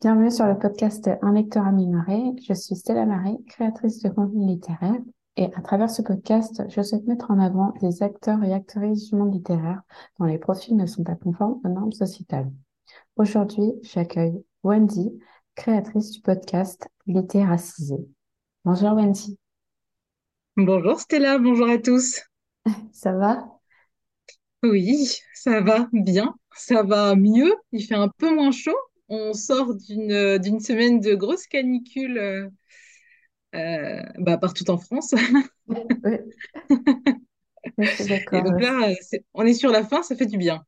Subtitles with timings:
[0.00, 2.22] Bienvenue sur le podcast Un lecteur à mi-marée.
[2.46, 5.00] Je suis Stella Marie, créatrice de contenu littéraire.
[5.36, 9.16] Et à travers ce podcast, je souhaite mettre en avant des acteurs et actrices du
[9.16, 9.82] monde littéraire
[10.20, 12.52] dont les profils ne sont pas conformes aux normes sociétales.
[13.16, 15.10] Aujourd'hui, j'accueille Wendy,
[15.56, 17.96] créatrice du podcast Littéracisé.
[18.64, 19.38] Bonjour Wendy,
[20.56, 22.20] Bonjour Stella, bonjour à tous.
[22.92, 23.44] ça va?
[24.62, 28.76] Oui, ça va bien, ça va mieux, il fait un peu moins chaud.
[29.08, 32.48] On sort d'une d'une semaine de grosse canicule euh,
[33.54, 35.14] euh, bah, partout en France.
[38.32, 40.64] Et donc là, c'est- on est sur la fin, ça fait du bien.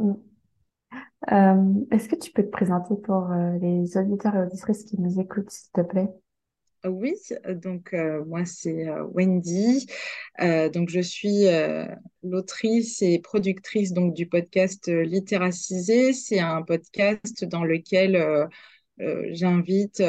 [0.00, 0.14] Mm.
[1.32, 3.28] Euh, est-ce que tu peux te présenter pour
[3.60, 6.08] les auditeurs et auditrices qui nous écoutent, s'il te plaît?
[6.84, 7.14] Oui,
[7.48, 9.86] donc euh, moi c'est euh, Wendy.
[10.40, 11.46] Euh, donc je suis
[12.22, 16.12] l'autrice et productrice donc du podcast Littéracisé.
[16.12, 18.48] C'est un podcast dans lequel
[19.30, 20.02] j'invite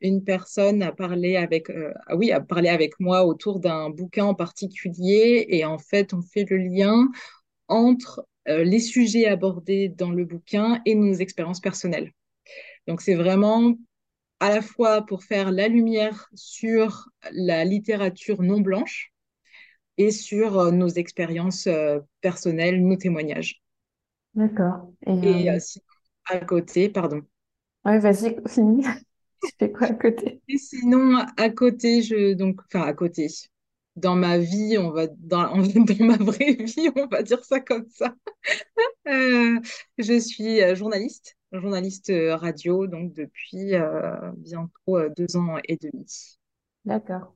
[0.00, 1.70] une personne à parler avec
[2.06, 6.22] ah oui à parler avec moi autour d'un bouquin en particulier et en fait on
[6.22, 7.08] fait le lien
[7.68, 12.12] entre les sujets abordés dans le bouquin et nos expériences personnelles.
[12.88, 13.74] Donc c'est vraiment
[14.40, 19.12] à la fois pour faire la lumière sur la littérature non blanche
[19.98, 23.62] et sur euh, nos expériences euh, personnelles, nos témoignages.
[24.34, 24.92] D'accord.
[25.06, 25.84] Et Et euh, sinon,
[26.26, 27.22] à côté, pardon.
[27.84, 28.84] ouais, vas-y, finis.
[29.40, 30.42] Tu fais quoi à côté?
[30.48, 33.28] Et sinon, à côté, je donc, enfin à côté,
[33.96, 37.88] dans ma vie, on va dans, dans ma vraie vie, on va dire ça comme
[37.90, 38.14] ça.
[39.08, 39.60] Euh,
[39.98, 46.38] je suis euh, journaliste, journaliste euh, radio, donc depuis euh, bientôt deux ans et demi.
[46.84, 47.34] D'accord.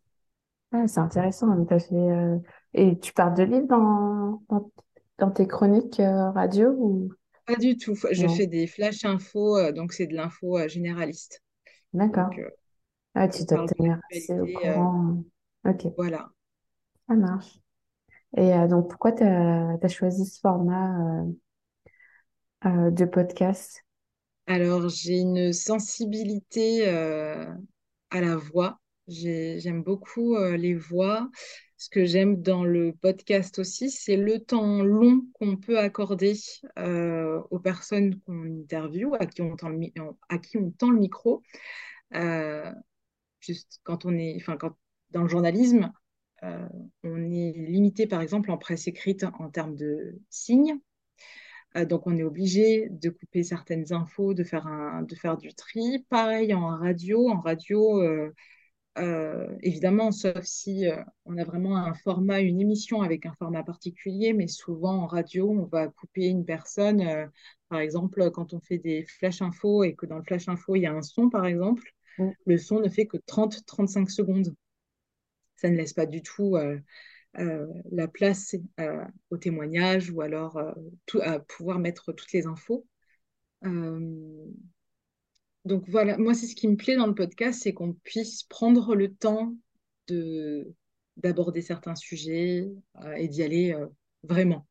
[0.72, 1.67] Ah, c'est intéressant.
[1.69, 2.39] Fait, euh,
[2.74, 4.70] Et tu parles de livres dans, dans,
[5.19, 5.97] dans tes chroniques
[6.34, 7.11] radio ou?
[7.45, 7.98] Pas du tout.
[8.12, 8.28] Je non?
[8.28, 11.42] fais des flash infos, donc c'est de l'info généraliste.
[11.92, 12.34] D'accord.
[13.14, 15.24] Ah, tu dois tenir assez au courant.
[15.67, 16.33] Ok, voilà.
[17.11, 17.58] Ça marche.
[18.36, 21.33] Et euh, donc, pourquoi tu as, choisi ce format euh,
[22.67, 23.85] euh, de podcast?
[24.46, 28.80] Alors, j'ai une sensibilité à la voix.
[29.08, 31.29] J'ai- J'aime beaucoup les voix.
[31.77, 36.35] Ce que j'aime dans le podcast aussi, c'est le temps long qu'on peut accorder
[36.77, 41.42] aux personnes qu'on interviewe, à qui on tend le, micro.
[43.40, 44.77] Juste quand on est, enfin, quand,
[45.11, 45.92] dans le journalisme,
[46.45, 46.68] euh,
[47.05, 50.78] on est limité, par exemple, en presse écrite en termes de signes.
[51.77, 55.55] Euh, donc, on est obligé de couper certaines infos, de faire, un, de faire du
[55.55, 56.05] tri.
[56.08, 57.29] Pareil en radio.
[57.30, 58.02] En radio,
[58.98, 60.86] euh, évidemment, sauf si
[61.24, 65.50] on a vraiment un format, une émission avec un format particulier, mais souvent en radio,
[65.50, 67.30] on va couper une personne.
[67.68, 70.83] par exemple, quand on fait des flash infos et que dans le flash info, il
[70.83, 72.30] y a un son, par exemple, Mm.
[72.46, 74.55] le son ne fait que 30-35 secondes.
[75.61, 76.79] Ça ne laisse pas du tout euh,
[77.39, 80.61] euh, la place euh, au témoignage ou alors
[81.07, 82.87] tout, à pouvoir mettre toutes les infos.
[85.67, 88.95] Donc voilà, moi c'est ce qui me plaît dans le podcast, c'est qu'on puisse prendre
[88.95, 89.55] le temps
[90.09, 90.75] de
[91.17, 92.71] d'aborder certains sujets
[93.05, 93.87] euh, et d'y aller euh,
[94.23, 94.67] vraiment.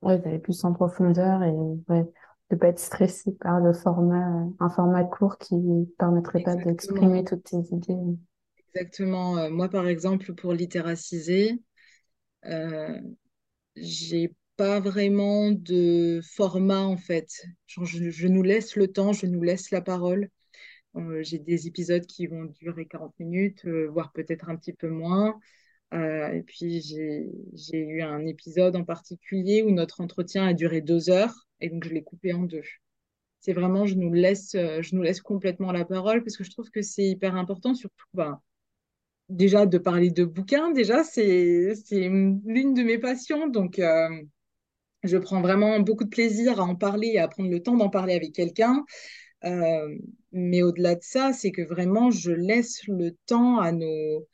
[0.00, 2.04] Ouais, d'aller plus en profondeur et ouais,
[2.50, 5.54] de pas être stressé par le format, un format court qui
[5.98, 7.98] permettrait pas d'exprimer toutes tes idées.
[8.74, 9.38] Exactement.
[9.38, 11.58] Euh, moi par exemple pour littéraciser,
[12.46, 13.00] euh,
[13.76, 17.28] j'ai pas vraiment de format en fait.
[17.66, 20.28] Je, nous laisse le temps, je nous laisse la parole.
[20.96, 24.88] Euh, j'ai des épisodes qui vont durer 40 minutes, euh, voire peut-être un petit peu
[24.88, 25.38] moins.
[25.94, 31.46] Et puis j'ai eu un épisode en particulier où notre entretien a duré deux heures
[31.60, 32.62] et donc je l'ai coupé en deux.
[33.40, 36.70] C'est vraiment, je nous laisse, je nous laisse complètement la parole parce que je trouve
[36.70, 38.40] que c'est hyper important, surtout ben,
[39.28, 40.70] déjà de parler de bouquins.
[40.72, 44.08] Déjà, c'est l'une de mes passions, donc euh,
[45.02, 47.88] je prends vraiment beaucoup de plaisir à en parler et à prendre le temps d'en
[47.90, 48.84] parler avec quelqu'un.
[49.44, 49.88] Euh,
[50.32, 54.26] mais au-delà de ça, c'est que vraiment, je laisse le temps à nos,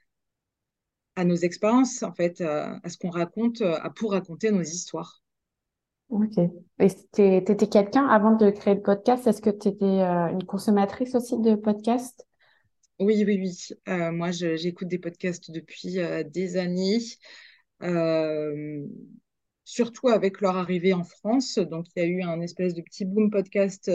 [1.16, 5.22] à expériences, en fait, à, à ce qu'on raconte, à, pour raconter nos histoires.
[6.10, 6.38] Ok.
[6.78, 6.88] Et
[7.42, 11.54] t'étais quelqu'un avant de créer le podcast, est-ce que tu étais une consommatrice aussi de
[11.54, 12.27] podcasts?
[13.00, 13.68] Oui, oui, oui.
[13.88, 16.98] Euh, moi, j'écoute des podcasts depuis euh, des années,
[17.82, 18.84] euh,
[19.64, 21.58] surtout avec leur arrivée en France.
[21.58, 23.88] Donc, il y a eu un espèce de petit boom podcast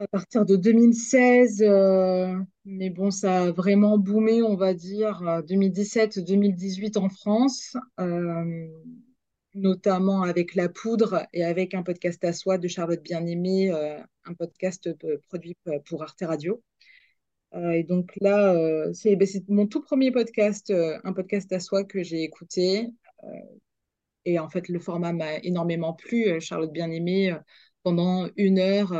[0.00, 1.62] à partir de 2016.
[1.62, 2.34] euh,
[2.64, 7.76] mais bon, ça a vraiment boomé, on va dire, 2017-2018 en France.
[9.54, 14.90] Notamment avec La Poudre et avec un podcast à soi de Charlotte Bien-Aimée, un podcast
[15.28, 15.56] produit
[15.86, 16.62] pour Arte Radio.
[17.54, 18.54] Et donc là,
[18.94, 22.88] c'est ben, mon tout premier podcast, un podcast à soi que j'ai écouté.
[24.24, 26.40] et en fait, le format m'a énormément plu.
[26.40, 27.36] Charlotte Bien-Aimée,
[27.82, 28.92] pendant une heure,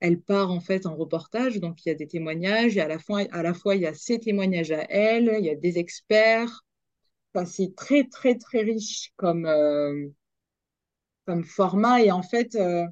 [0.00, 2.98] elle part en fait en reportage, donc il y a des témoignages, et à la
[2.98, 5.78] fois, à la fois il y a ses témoignages à elle, il y a des
[5.78, 6.64] experts.
[7.34, 10.08] Enfin, c'est très très très riche comme euh,
[11.26, 12.86] comme format et en fait, euh,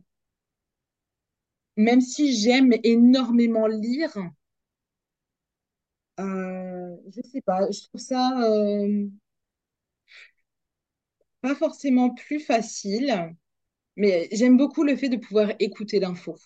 [1.77, 4.17] même si j'aime énormément lire,
[6.19, 8.31] euh, je sais pas, je trouve ça
[11.41, 13.35] pas forcément plus facile,
[13.97, 16.37] mais j'aime beaucoup le fait de pouvoir écouter l'info.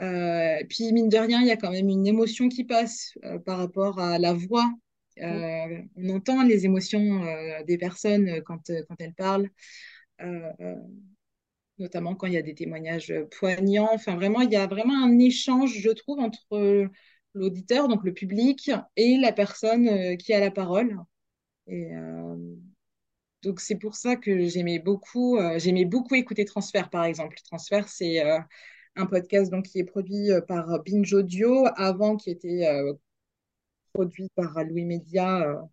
[0.00, 3.38] Euh, puis, mine de rien, il y a quand même une émotion qui passe euh,
[3.38, 4.70] par rapport à la voix.
[5.20, 7.24] Euh, on entend les émotions
[7.66, 9.50] des personnes quand, quand elles parlent,
[11.78, 13.90] notamment quand il y a des témoignages poignants.
[13.92, 16.88] Enfin, vraiment, il y a vraiment un échange, je trouve, entre
[17.34, 20.96] l'auditeur, donc le public, et la personne qui a la parole.
[21.66, 21.90] Et
[23.42, 27.36] donc, c'est pour ça que j'aimais beaucoup, j'aimais beaucoup écouter Transfert, par exemple.
[27.44, 28.20] Transfert, c'est
[28.98, 32.92] un podcast donc, qui est produit euh, par Binge Audio, avant qui était euh,
[33.92, 35.68] produit par Louis Média,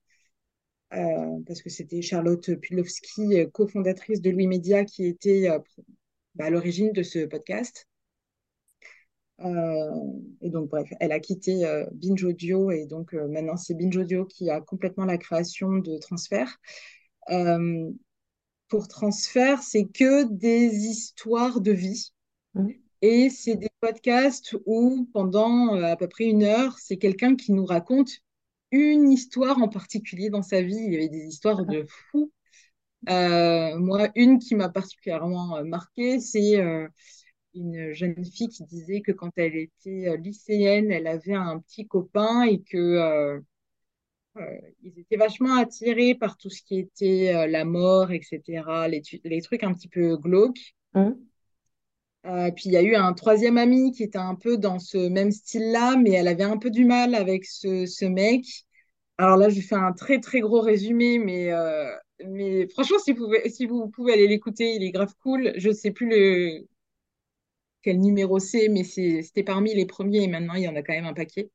[0.94, 5.50] euh, parce que c'était Charlotte Pulowski, cofondatrice de Louis Média, qui était
[6.36, 7.88] bah, à l'origine de ce podcast.
[9.40, 14.50] Et donc, bref, elle a quitté Binge Audio et donc maintenant c'est Binge Audio qui
[14.50, 16.58] a complètement la création de Transfert.
[18.70, 22.12] pour Transfert, c'est que des histoires de vie.
[22.54, 22.70] Mmh.
[23.08, 27.52] Et c'est des podcasts où pendant euh, à peu près une heure, c'est quelqu'un qui
[27.52, 28.10] nous raconte
[28.72, 30.76] une histoire en particulier dans sa vie.
[30.76, 32.32] Il y avait des histoires de fous.
[33.10, 36.60] Euh, moi, une qui m'a particulièrement euh, marquée, c'est
[37.56, 42.44] une jeune fille qui disait que quand elle était lycéenne, elle avait un petit copain
[42.44, 43.42] et que
[44.84, 48.42] ils étaient vachement attirés par tout ce qui était la mort, etc.,
[48.90, 50.76] les, les, trucs un petit peu glauques.
[50.94, 51.12] Mmh.
[52.26, 54.98] Euh, puis il y a eu un troisième ami qui était un peu dans ce
[54.98, 58.46] même style-là, mais elle avait un peu du mal avec ce, ce mec.
[59.18, 61.92] Alors là, je fais un très très gros résumé, mais, euh,
[62.26, 65.54] mais franchement, si vous, pouvez, si vous pouvez aller l'écouter, il est grave cool.
[65.58, 66.68] Je sais plus le
[67.86, 70.94] quel numéro c'est, mais c'était parmi les premiers et maintenant il y en a quand
[70.94, 71.52] même un paquet.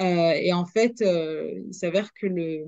[0.00, 2.66] Euh, et en fait, il s'avère que le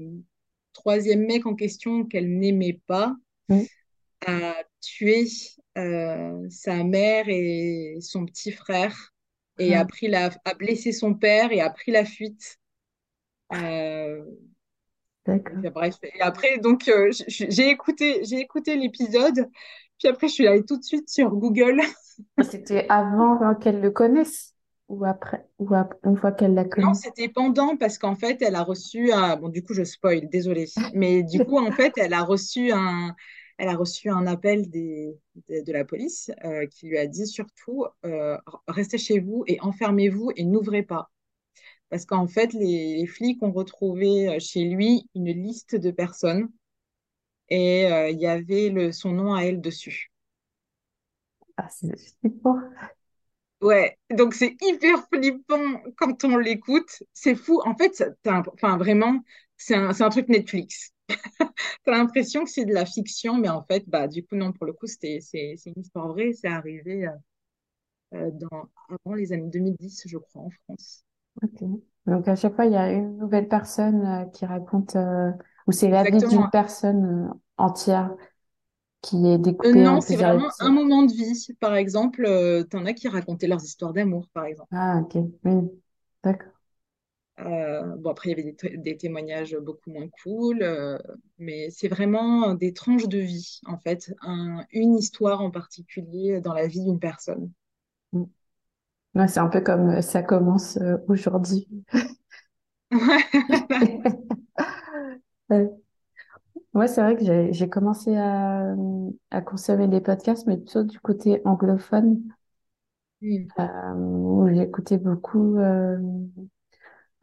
[0.73, 3.15] troisième mec en question qu'elle n'aimait pas
[3.49, 3.63] mmh.
[4.27, 5.27] a tué
[5.77, 9.13] euh, sa mère et son petit frère
[9.59, 12.59] et a, pris la, a blessé son père et a pris la fuite.
[13.53, 14.23] Euh,
[15.27, 15.97] bref.
[16.03, 19.51] Et après, donc, euh, j'ai écouté, j'ai écouté l'épisode.
[19.99, 21.81] Puis après, je suis allée tout de suite sur Google.
[22.43, 24.55] C'était avant qu'elle le connaisse
[24.89, 25.69] ou après ou
[26.05, 26.87] une fois qu'elle l'a connue?
[26.87, 29.37] Non, c'était pendant parce qu'en fait, elle a reçu un.
[29.37, 30.69] Bon, du coup, je spoil, désolée.
[30.95, 33.15] Mais du coup, en fait, elle a reçu un
[33.59, 35.17] elle a reçu un appel des,
[35.49, 38.37] de, la police euh, qui lui a dit surtout euh,
[38.69, 41.11] restez chez vous et enfermez-vous et n'ouvrez pas.
[41.89, 46.49] Parce qu'en fait, les, flics ont retrouvé euh, chez lui une liste de personnes
[47.49, 50.11] et il y avait le, son nom à elle dessus.
[51.57, 52.59] Ah, c'est flippant.
[53.63, 57.03] Ouais, donc c'est hyper flippant quand on l'écoute.
[57.15, 57.61] C'est fou.
[57.65, 59.21] En fait, enfin, vraiment,
[59.57, 60.93] c'est un, un truc Netflix.
[61.09, 61.15] tu
[61.87, 64.67] as l'impression que c'est de la fiction, mais en fait, bah, du coup, non, pour
[64.67, 65.21] le coup, c'est
[65.67, 66.33] une histoire vraie.
[66.35, 67.11] C'est arrivé euh,
[68.15, 71.05] euh, dans, avant les années 2010, je crois, en France.
[71.43, 71.69] Ok.
[72.07, 74.97] Donc, à chaque fois, il y a une nouvelle personne euh, qui raconte,
[75.67, 78.15] ou c'est la vie d'une personne entière
[79.03, 81.47] qui est découpée non, c'est vraiment un moment de vie.
[81.61, 82.25] Par exemple,
[82.69, 84.69] tu en as qui racontaient leurs histoires d'amour, par exemple.
[84.73, 85.23] Ah, ok.
[85.45, 85.71] Oui,
[86.25, 86.57] d'accord.
[87.41, 90.99] Euh, bon, après, il y avait des, témoignages beaucoup moins cool, euh,
[91.39, 94.15] mais c'est vraiment des tranches de vie, en fait,
[94.73, 97.51] une histoire en particulier dans la vie d'une personne.
[98.13, 98.25] Mm.
[99.29, 101.69] c'est un peu comme euh, ça commence aujourd'hui.
[106.77, 108.75] Moi, c'est vrai que j'ai commencé à,
[109.45, 112.23] consommer des podcasts, mais plutôt du côté anglophone,
[113.21, 113.47] mm.
[113.97, 115.59] où j'ai écouté beaucoup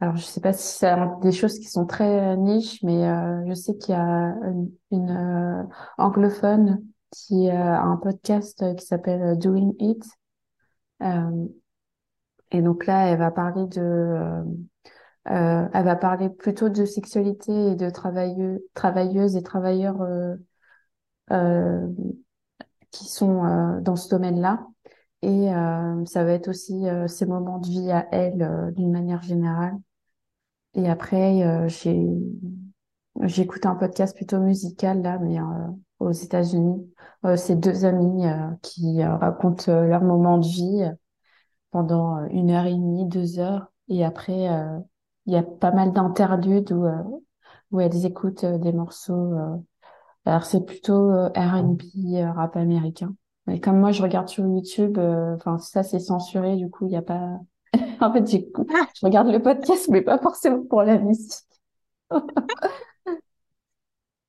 [0.00, 3.42] alors, je sais pas si c'est des choses qui sont très euh, niches, mais euh,
[3.48, 4.34] je sais qu'il y a
[4.90, 5.62] une, euh,
[5.96, 10.04] anglophone qui a un podcast qui s'appelle Doing It.
[12.50, 14.44] et donc là, elle va parler de,
[15.24, 20.02] elle va parler plutôt de sexualité et de travailleuses et travailleurs
[21.32, 21.88] euh,
[22.90, 24.66] qui sont euh, dans ce domaine-là.
[25.22, 28.92] Et euh, ça va être aussi euh, ses moments de vie à elle euh, d'une
[28.92, 29.74] manière générale.
[30.74, 32.04] Et après, euh, j'ai
[33.22, 35.44] j'écoute un podcast plutôt musical là, mais euh,
[36.00, 36.92] aux États-Unis.
[37.24, 40.92] Euh, c'est deux amis euh, qui euh, racontent euh, leur moment de vie euh,
[41.70, 43.68] pendant euh, une heure et demie, deux heures.
[43.88, 44.78] Et après, euh,
[45.26, 47.02] il y a pas mal d'interludes où, euh,
[47.72, 49.34] où elles écoutent euh, des morceaux.
[49.34, 49.56] euh,
[50.26, 51.82] alors c'est plutôt R&B,
[52.36, 53.14] rap américain.
[53.46, 56.96] Mais comme moi, je regarde sur YouTube, enfin ça c'est censuré, du coup il y
[56.96, 57.38] a pas.
[58.00, 58.24] En fait,
[58.74, 61.44] Ah, je regarde le podcast, mais pas forcément pour la musique.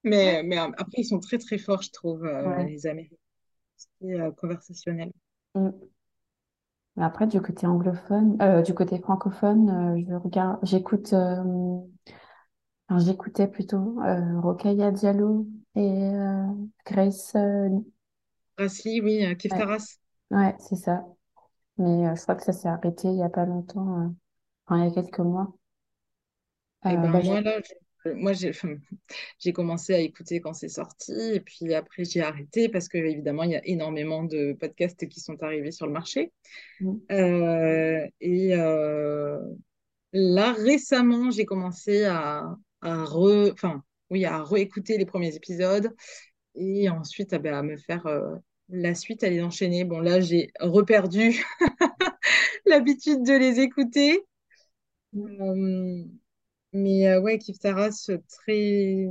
[0.03, 2.65] mais, mais après, ils sont très très forts, je trouve, Ouais.
[2.65, 3.15] les Américains.
[3.77, 5.11] C'est conversationnel.
[5.55, 5.94] Mm.
[6.97, 11.43] Mais Après, du côté anglophone, euh, du côté francophone, euh, je regarde, j'écoute, euh,
[12.89, 15.81] enfin, j'écoutais plutôt euh, Rokhaya Diallo et
[16.13, 16.45] euh,
[16.85, 17.33] Grace.
[17.35, 17.69] euh,
[18.57, 19.97] Grassley, oui, euh, Kif ouais, Taras.
[20.31, 21.05] ouais, c'est ça.
[21.79, 24.09] Mais euh, je crois que ça s'est arrêté il y a pas longtemps, euh,
[24.67, 25.53] enfin, il y a quelques mois.
[26.87, 27.73] Et Euh, ben bah, moi, là, je-
[28.15, 32.97] moi j'ai commencé à écouter quand c'est sorti, et puis après j'ai arrêté parce que
[32.97, 36.31] évidemment il y a énormément de podcasts qui sont arrivés sur le marché.
[36.81, 36.95] Mm.
[37.11, 39.39] Euh, et euh,
[40.13, 45.93] là, récemment, j'ai commencé à, à re, enfin, oui, à réécouter les premiers épisodes
[46.55, 48.35] et ensuite ah ben, à me faire euh,
[48.69, 49.83] la suite, à les enchaîner.
[49.83, 51.43] Bon, là, j'ai reperdu
[52.65, 54.25] l'habitude de les écouter.
[55.15, 56.03] Euh,
[56.75, 59.07] mais euh, ouais, Kif Taras, très,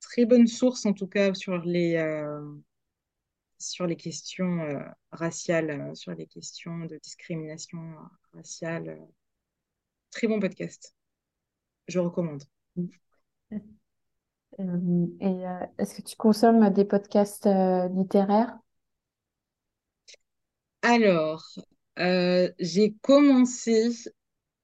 [0.00, 2.40] très bonne source en tout cas sur les, euh,
[3.58, 4.80] sur les questions euh,
[5.12, 7.78] raciales, euh, sur les questions de discrimination
[8.32, 8.88] raciale.
[8.88, 9.06] euh,
[10.10, 10.96] Très bon podcast,
[11.88, 12.44] je recommande.
[14.60, 18.58] Euh, et euh, est-ce que tu consommes des podcasts euh, littéraires?
[20.82, 21.44] Alors,
[21.98, 23.90] euh, j'ai commencé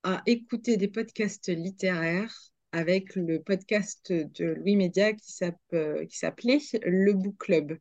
[0.02, 2.34] à écouter des podcasts littéraires
[2.72, 5.32] avec le podcast de Louis Média qui
[5.74, 7.78] euh, s'appelait Le Book Club.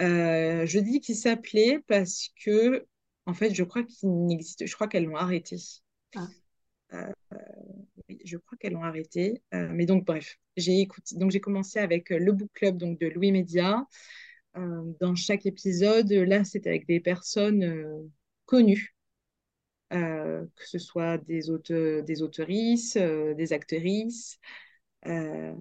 [0.00, 2.86] Euh, je dis qu'il s'appelait parce que,
[3.26, 5.56] en fait, je crois qu'il n'existe, je crois qu'elles l'ont arrêté.
[6.16, 6.28] Ah,
[6.92, 7.12] Euh,
[8.24, 9.42] je crois qu'elles l'ont arrêté.
[9.54, 13.08] Euh, mais donc, bref, j'ai écouté, donc j'ai commencé avec le Book Club donc de
[13.08, 13.84] Louis Média.
[15.00, 18.08] Dans chaque épisode, là, c'était avec des personnes
[18.46, 18.93] connues,
[19.94, 24.38] que ce soit des auteurs, des auteurices, euh, des actrices,
[25.06, 25.54] euh,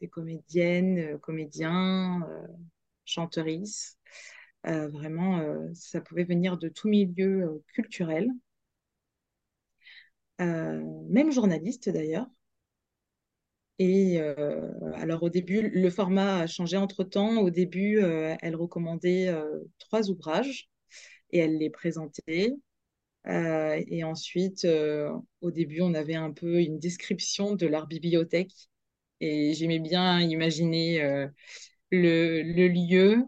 [0.00, 2.46] des comédiennes, euh, comédiens, euh,
[3.06, 3.98] chanteurices.
[4.66, 8.28] Euh, vraiment, euh, ça pouvait venir de tout milieu euh, culturel,
[10.40, 12.26] euh, même journaliste d'ailleurs.
[13.78, 17.38] Et euh, alors au début, le format a changé entre-temps.
[17.38, 20.68] Au début, euh, elle recommandait euh, trois ouvrages
[21.32, 22.54] et elle les présentait.
[23.26, 28.52] Euh, et ensuite, euh, au début, on avait un peu une description de leur bibliothèque
[29.20, 31.28] et j'aimais bien imaginer euh,
[31.90, 33.24] le, lieu.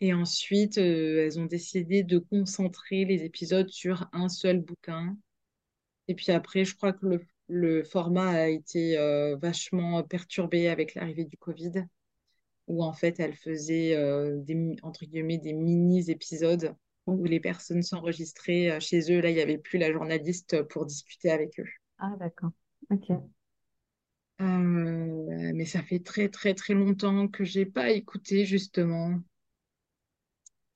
[0.00, 5.16] Et ensuite, elles ont décidé de concentrer les épisodes sur un seul bouquin.
[6.08, 8.96] Et puis après, je crois que le, le format a été
[9.40, 11.86] vachement perturbé avec l'arrivée du Covid,
[12.66, 13.96] où en fait, elles faisaient
[14.44, 16.74] des, entre guillemets, des mini-épisodes
[17.06, 19.20] où les personnes s'enregistraient euh, chez eux.
[19.20, 21.66] Là, il n'y avait plus la journaliste pour discuter avec eux.
[21.98, 22.50] Ah, d'accord.
[22.90, 23.10] Ok.
[24.40, 29.20] Euh, mais ça fait très, très, très longtemps que j'ai pas écouté, justement.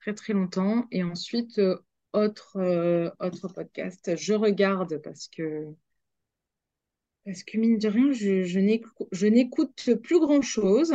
[0.00, 0.86] Très, très longtemps.
[0.90, 1.76] Et ensuite, euh,
[2.14, 5.74] autre, euh, autre podcast, je regarde parce que
[7.26, 10.94] Parce que mine de rien, je, je n'écou- je n'écoute plus grand-chose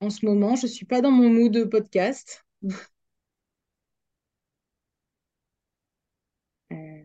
[0.00, 0.56] en ce moment.
[0.56, 2.44] Je suis pas dans mon mood de podcast.
[6.72, 7.04] Euh,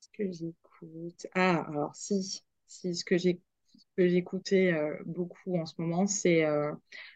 [0.00, 1.26] ce que j'écoute.
[1.34, 3.40] Ah, alors si, si ce que j'ai,
[3.76, 6.72] ce que j'écoutais euh, beaucoup en ce moment, c'est euh,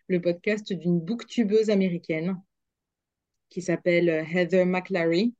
[0.09, 2.41] le podcast d'une booktubeuse américaine
[3.49, 5.35] qui s'appelle euh, Heather McLary.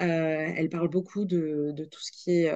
[0.00, 2.52] Euh, elle parle beaucoup de, de tout ce qui est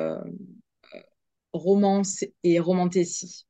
[1.52, 3.46] romance et romantécie.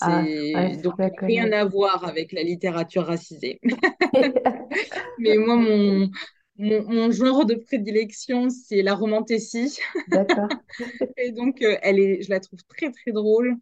[0.00, 3.60] Ah, ouais, donc rien à voir avec la littérature racisée.
[5.18, 6.10] Mais moi, mon,
[6.56, 9.78] mon, mon genre de prédilection, c'est la romantécie.
[10.06, 10.50] D'accord.
[11.16, 13.56] Et donc, euh, elle est, je la trouve très, très drôle.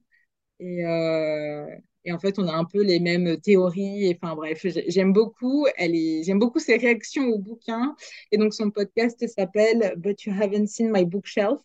[0.60, 1.66] Et, euh,
[2.04, 4.06] et en fait, on a un peu les mêmes théories.
[4.08, 5.66] Et, enfin, bref, j'ai- j'aime beaucoup.
[5.78, 7.96] Elle est, j'aime beaucoup ses réactions au bouquin.
[8.32, 11.60] Et donc, son podcast s'appelle But You Haven't Seen My Bookshelf.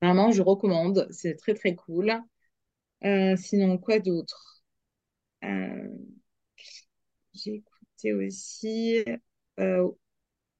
[0.00, 1.06] Vraiment, je recommande.
[1.10, 2.12] C'est très, très cool.
[3.04, 4.62] Euh, sinon, quoi d'autre?
[7.34, 9.04] J'ai écouté aussi.
[9.60, 9.88] Euh,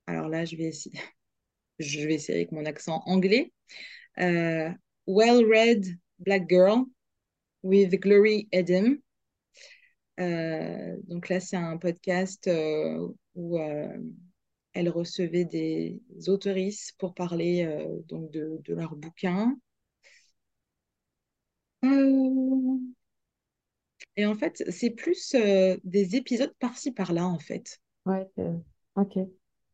[0.06, 0.98] alors là, je vais essayer,
[1.80, 3.52] je avec mon accent anglais.
[4.18, 4.70] Euh,
[5.06, 5.86] Well-Read
[6.20, 6.84] Black Girl
[7.62, 9.00] with Glory Edem.
[10.18, 13.58] Euh, donc là, c'est un podcast euh, où
[14.72, 17.66] elle recevait des autoristes pour parler
[18.08, 19.56] donc de, de leurs bouquins.
[24.16, 25.34] Et en fait, c'est plus
[25.84, 27.80] des épisodes par-ci par-là, en fait.
[28.04, 28.26] Ouais,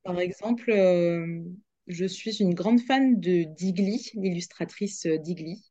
[0.03, 1.43] Par exemple, euh,
[1.87, 5.71] je suis une grande fan de Digli, l'illustratrice euh, Digli.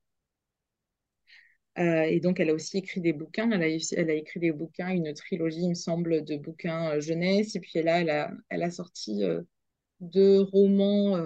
[1.77, 3.51] Euh, et donc, elle a aussi écrit des bouquins.
[3.51, 7.55] Elle a, écrit des bouquins, une trilogie, il me semble, de bouquins jeunesse.
[7.55, 8.01] Et puis là,
[8.49, 9.23] elle a, sorti
[10.01, 11.17] deux romans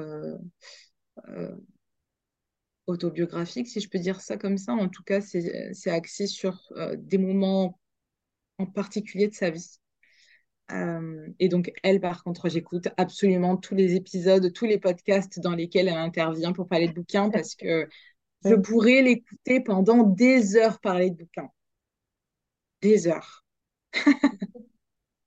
[2.85, 4.73] autobiographiques, si je peux dire ça comme ça.
[4.73, 7.79] En tout cas, c'est, axé sur des moments
[8.59, 9.79] en particulier de sa vie.
[10.71, 15.53] Euh, et donc, elle, par contre, j'écoute absolument tous les épisodes, tous les podcasts dans
[15.53, 17.87] lesquels elle intervient pour parler de bouquins parce que
[18.43, 21.49] je pourrais l'écouter pendant des heures parler de bouquins.
[22.81, 23.45] Des heures.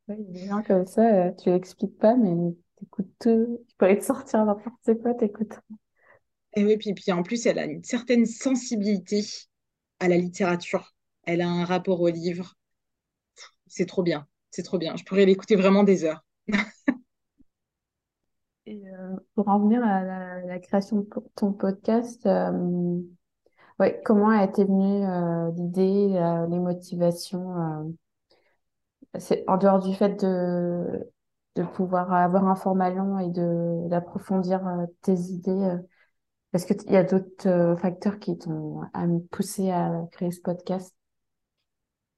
[0.09, 3.65] des gens comme ça, euh, tu l'expliques pas, mais t'écoutes tout.
[3.69, 5.59] Tu pourrais te sortir n'importe quoi, t'écoutes.
[6.57, 9.25] Et oui, puis, puis en plus, elle a une certaine sensibilité
[10.01, 10.95] à la littérature.
[11.25, 12.55] Elle a un rapport au livre.
[13.67, 14.27] C'est trop bien.
[14.51, 14.95] C'est trop bien.
[14.97, 16.23] Je pourrais l'écouter vraiment des heures.
[18.67, 23.01] Et euh, pour en venir à la, la création de ton podcast, euh,
[23.81, 27.95] ouais, comment a été venue euh, l'idée, euh, les motivations,
[29.19, 31.11] c'est en dehors du fait de,
[31.57, 34.61] de pouvoir avoir un format long et de d'approfondir
[35.03, 35.77] tes idées,
[36.55, 38.83] est-ce qu'il y a d'autres facteurs qui t'ont
[39.33, 40.95] poussé à créer ce podcast?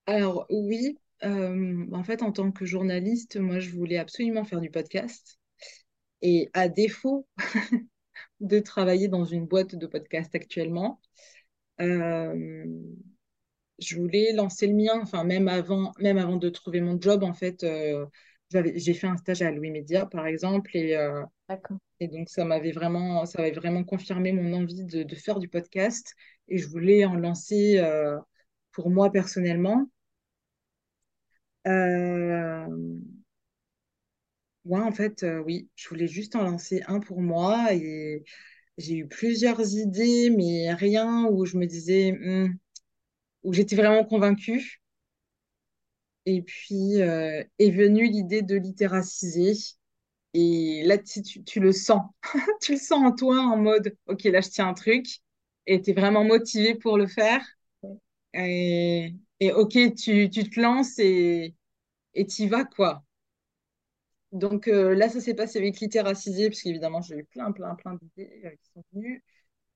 [0.07, 4.71] Alors oui, euh, en fait, en tant que journaliste, moi, je voulais absolument faire du
[4.71, 5.39] podcast.
[6.23, 7.27] Et à défaut
[8.41, 11.01] de travailler dans une boîte de podcast actuellement,
[11.81, 12.65] euh,
[13.79, 15.01] je voulais lancer le mien.
[15.03, 18.07] Enfin, même avant, même avant de trouver mon job, en fait, euh,
[18.51, 21.23] j'ai fait un stage à Louis Média, par exemple, et, euh,
[22.01, 26.15] donc ça m'avait vraiment, ça avait vraiment confirmé mon envie de, de faire du podcast.
[26.49, 27.81] Et je voulais en lancer
[28.73, 29.89] pour moi personnellement.
[31.67, 32.67] Euh,
[34.65, 38.25] ouais, en fait, euh, oui, je voulais juste en lancer un pour moi et
[38.79, 42.57] j'ai eu plusieurs idées, mais rien où je me disais, Hmm,
[43.45, 44.83] où j'étais vraiment convaincue.
[46.27, 49.53] Et puis euh, est venue l'idée de littéraciser.
[50.35, 52.03] Et là, tu, tu, le sens.
[52.63, 55.07] Tu le sens en toi en mode, OK, là, je tiens un truc.
[55.67, 57.43] Et tu es vraiment motivé pour le faire.
[58.35, 61.55] Et, et OK, tu, te lances et
[62.15, 63.05] et t'y vas, quoi.
[64.33, 67.95] Donc euh, là, ça s'est passé avec Littéracisé, parce qu'évidemment, j'ai eu plein, plein, plein
[67.95, 69.25] d'idées euh, qui sont venues.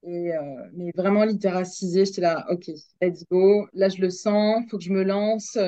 [0.05, 3.67] Euh, mais vraiment, Littéracisé, j'étais là, OK, let's go.
[3.73, 5.59] Là, je le sens, il faut que je me lance.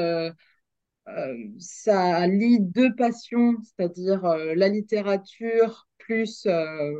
[1.58, 6.46] Ça lie deux passions, c'est-à-dire la littérature plus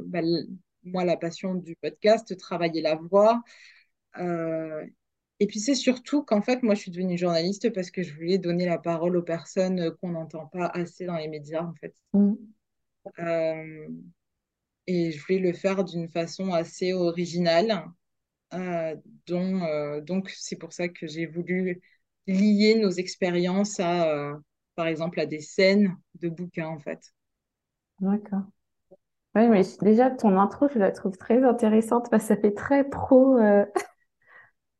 [0.06, 0.20] bah,
[0.84, 3.42] moi la passion du podcast, travailler la voix.
[5.38, 8.38] Et puis c'est surtout qu'en fait moi je suis devenue journaliste parce que je voulais
[8.38, 11.94] donner la parole aux personnes euh, qu'on n'entend pas assez dans les médias en fait.
[12.12, 12.36] Mhm.
[13.18, 13.88] Euh,
[14.86, 17.84] et je voulais le faire d'une façon assez originale.
[18.54, 18.94] Euh,
[19.26, 21.80] dont, euh, donc c'est pour ça que j'ai voulu
[22.28, 24.34] lier nos expériences à,
[24.76, 27.12] par exemple, à des scènes de bouquins, en fait.
[28.00, 28.42] D'accord.
[29.34, 32.88] Oui, mais déjà, ton intro, je la trouve très intéressante parce que ça fait très
[32.88, 33.36] pro.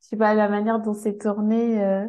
[0.07, 1.83] Je sais pas, la manière dont c'est tourné.
[1.85, 2.07] Euh,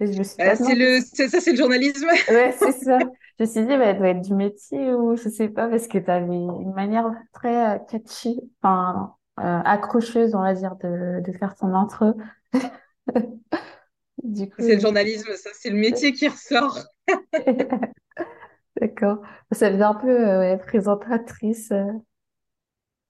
[0.00, 2.08] je me suis pas Euh, c'est le, c'est ça, c'est le journalisme.
[2.28, 2.98] Ouais, c'est ça.
[3.38, 5.86] Je me suis dit, bah, elle doit être du métier ou je sais pas, parce
[5.86, 11.20] que tu avais une manière très euh, catchy, enfin, euh, accrocheuse, on va dire, de,
[11.24, 12.14] de faire ton intro.
[14.22, 16.78] Du coup, C'est le journalisme, ça, c'est le métier qui ressort.
[18.80, 19.18] d'accord.
[19.52, 20.08] Ça faisait un peu
[20.38, 21.72] ouais, présentatrice.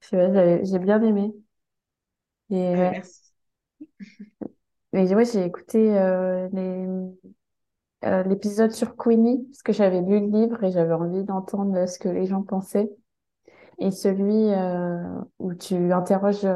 [0.00, 1.35] je sais pas, j'ai bien aimé.
[2.50, 2.90] Et ouais.
[2.90, 3.25] merci.
[4.92, 6.48] Mais ouais, j'ai écouté euh,
[8.04, 11.98] euh, l'épisode sur Queenie, parce que j'avais lu le livre et j'avais envie d'entendre ce
[11.98, 12.90] que les gens pensaient.
[13.78, 15.02] Et celui euh,
[15.38, 16.46] où tu interroges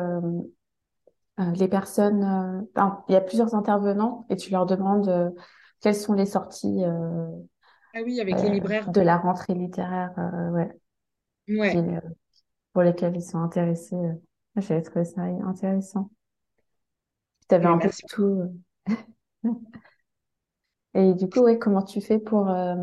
[1.54, 5.34] les personnes, enfin, il y a plusieurs intervenants et tu leur demandes
[5.80, 6.82] quelles sont les sorties
[7.94, 8.90] Ah oui, avec les libraires.
[8.90, 10.12] de la rentrée littéraire,
[10.52, 10.70] ouais,
[11.48, 11.76] qui, Ouais.
[11.76, 12.00] euh,
[12.72, 13.96] pour lesquelles ils sont intéressés.
[13.96, 14.12] euh.
[14.56, 16.10] J'avais trouvé ça intéressant.
[17.50, 18.60] Tu avais un peu tout.
[20.94, 22.48] Et du coup, ouais, comment tu fais pour...
[22.48, 22.76] euh,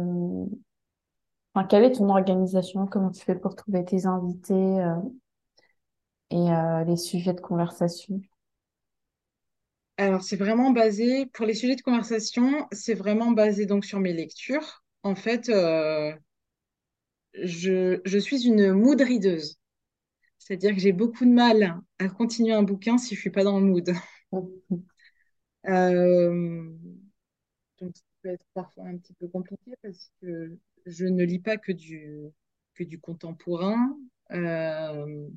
[1.53, 2.85] Enfin, quelle est ton organisation?
[2.87, 4.95] Comment tu fais pour trouver tes invités euh,
[6.31, 8.21] et euh, les sujets de conversation?
[9.97, 14.13] Alors, c'est vraiment basé, pour les sujets de conversation, c'est vraiment basé donc sur mes
[14.13, 14.83] lectures.
[15.03, 16.11] En fait, euh,
[17.43, 19.57] je, je suis une mood readeuse.
[20.39, 23.59] C'est-à-dire que j'ai beaucoup de mal à continuer un bouquin si je suis pas dans
[23.59, 23.91] le mood.
[25.67, 26.71] Euh,
[27.79, 31.57] donc, ça peut être parfois un petit peu compliqué parce que je ne lis pas
[31.57, 32.19] que du,
[32.75, 33.97] que du contemporain
[34.31, 35.27] euh,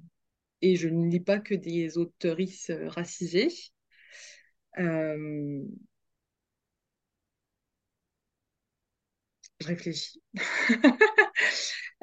[0.62, 3.50] et je ne lis pas que des auteurices racisées.
[4.78, 5.62] Euh,
[9.60, 10.20] je réfléchis.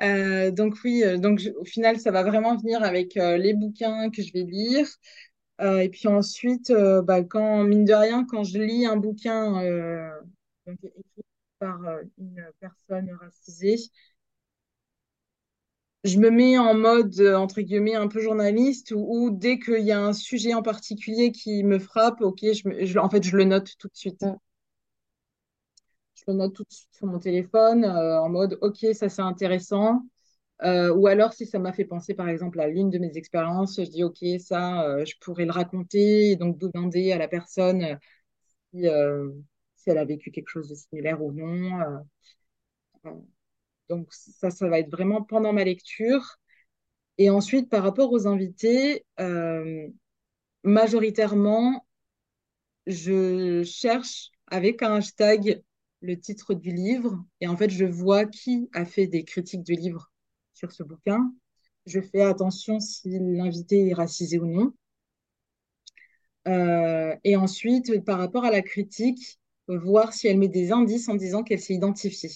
[0.04, 4.10] Euh, donc oui, euh, donc au final, ça va vraiment venir avec euh, les bouquins
[4.12, 4.88] que je vais lire.
[5.62, 9.62] Euh, et puis ensuite, euh, bah, quand, mine de rien, quand je lis un bouquin
[9.63, 10.10] euh,
[10.67, 11.24] donc, écrit
[11.60, 11.80] par
[12.20, 13.78] une personne racisée,
[16.04, 19.91] je me mets en mode, entre guillemets, un peu journaliste, où, où dès qu'il y
[19.91, 23.36] a un sujet en particulier qui me frappe, ok, je, me- je- en fait, je
[23.38, 24.24] le note tout de suite.
[26.15, 30.04] Je le note tout de suite sur mon téléphone, en mode, ok, ça c'est intéressant.
[30.63, 33.78] Euh, ou alors, si ça m'a fait penser, par exemple, à l'une de mes expériences,
[33.78, 37.84] je dis, OK, ça, euh, je pourrais le raconter et donc demander à la personne
[37.84, 37.96] euh,
[38.74, 38.84] si,
[39.78, 42.04] si elle a vécu quelque chose de similaire ou non.
[43.89, 46.38] Donc, ça, ça va être vraiment pendant ma lecture.
[47.17, 49.06] Et ensuite, par rapport aux invités,
[50.63, 51.84] majoritairement,
[52.88, 55.62] je cherche avec un hashtag
[56.02, 59.74] le titre du livre et en fait, je vois qui a fait des critiques du
[59.74, 60.12] livre
[60.58, 61.32] sur ce bouquin.
[61.86, 64.74] Je fais attention si l'invité est racisé ou non.
[66.48, 71.15] Euh, et ensuite, par rapport à la critique, voir si elle met des indices en
[71.15, 72.32] disant qu'elle s'est identifiée.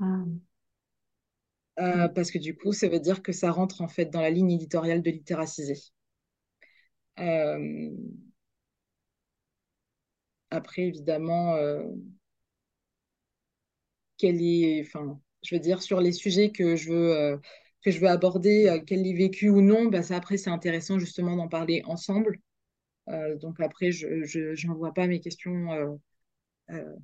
[0.00, 0.46] Ah,
[1.78, 4.28] Euh, parce que du coup, ça veut dire que ça rentre en fait dans la
[4.30, 5.74] ligne éditoriale de Littéracisé.
[7.18, 7.90] Euh,
[10.50, 11.82] après, évidemment, euh,
[14.18, 17.36] quel est, enfin, je veux dire, sur les sujets que je veux, euh,
[17.82, 20.98] que je veux aborder, euh, qu'elle l'ait vécu ou non, bah, ça, après, c'est intéressant
[20.98, 22.40] justement d'en parler ensemble.
[23.08, 25.98] Euh, donc après, je, j'envoie pas mes questions
[26.70, 26.94] euh,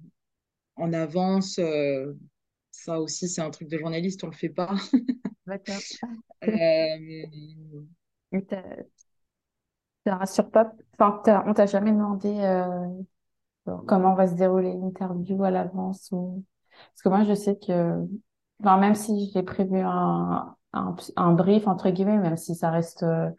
[0.76, 1.60] en avance.
[2.70, 4.74] ça aussi, c'est un truc de journaliste, on le fait pas.
[5.46, 5.80] D'accord.
[10.06, 10.72] Ça rassure pas.
[10.98, 12.88] Enfin, on t'a jamais demandé euh,
[13.86, 16.44] comment va se dérouler l'interview à l'avance ou...
[16.70, 18.06] Parce que moi, je sais que,
[18.62, 23.30] enfin, même si j'ai prévu un, un, brief, entre guillemets, même si ça reste, euh,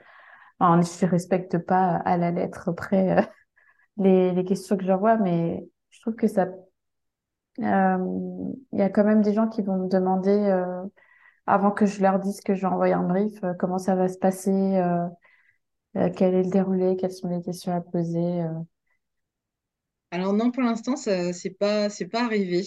[0.59, 3.21] je respecte pas à la lettre près euh,
[3.97, 6.47] les, les questions que j'envoie, mais je trouve que ça,
[7.59, 7.97] euh,
[8.71, 10.83] il y a quand même des gens qui vont me demander, euh,
[11.45, 14.17] avant que je leur dise que je vais envoyer un brief, comment ça va se
[14.17, 14.81] passer,
[15.93, 18.43] quel est le déroulé, quelles sont les questions à poser.
[20.12, 22.63] alors non, pour l'instant, c'est pas pas arrivé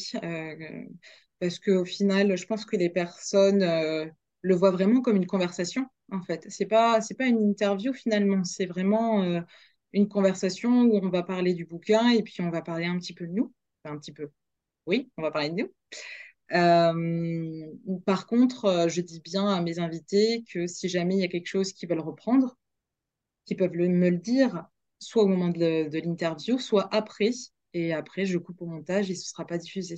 [1.40, 4.06] parce qu'au final, je pense que les personnes euh,
[4.42, 5.86] le voient vraiment comme une conversation.
[6.12, 9.40] En fait, c'est pas pas une interview finalement, c'est vraiment euh,
[9.92, 13.14] une conversation où on va parler du bouquin et puis on va parler un petit
[13.14, 13.52] peu de nous,
[13.84, 14.30] Enfin, un petit peu.
[14.86, 15.72] Oui, on va parler de nous.
[16.52, 17.66] Euh,
[18.06, 21.46] par contre, je dis bien à mes invités que si jamais il y a quelque
[21.48, 22.56] chose qu'ils veulent reprendre,
[23.46, 24.66] qu'ils peuvent me le dire,
[25.00, 27.30] soit au moment de l'interview, soit après.
[27.74, 29.96] Et après, je coupe au montage et ce ne sera pas diffusé.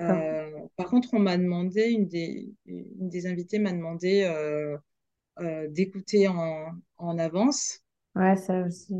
[0.00, 4.76] Euh, par contre, on m'a demandé, une des, une des invitées m'a demandé euh,
[5.40, 7.80] euh, d'écouter en, en avance.
[8.14, 8.94] Ouais, ça aussi.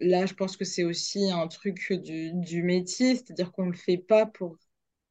[0.00, 3.76] là, je pense que c'est aussi un truc du, du métier, c'est-à-dire qu'on ne le
[3.76, 4.56] fait pas pour,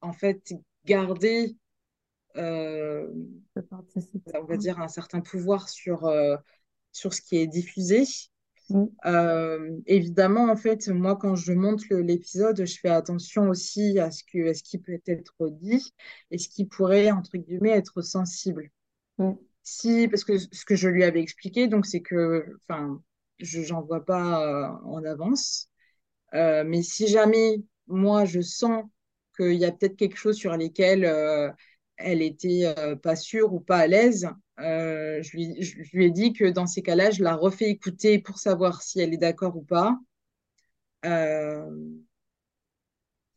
[0.02, 0.54] en fait,
[0.86, 1.56] garder
[2.38, 3.08] euh,
[4.36, 6.38] on va dire, un certain pouvoir sur, euh,
[6.92, 8.04] sur ce qui est diffusé.
[8.70, 14.12] Mm, Euh, évidemment, en fait, moi, quand je monte l'épisode, je fais attention aussi à
[14.12, 15.94] ce que, à ce qui peut être dit
[16.32, 18.70] et ce qui pourrait, entre guillemets, être sensible.
[19.18, 23.02] mm, Si, parce que ce que je lui avais expliqué, donc, c'est que, enfin,
[23.40, 25.70] je, j'en vois pas euh, en avance.
[26.34, 28.86] Euh, mais si jamais, moi, je sens
[29.38, 31.06] qu'il y a peut-être quelque chose sur lesquels
[31.98, 34.28] elle était euh, pas sûre ou pas à l'aise,
[34.60, 38.20] euh, je lui, je lui ai dit que dans ces cas-là, je la refais écouter
[38.20, 39.98] pour savoir si elle est d'accord ou pas.
[41.06, 41.70] Euh,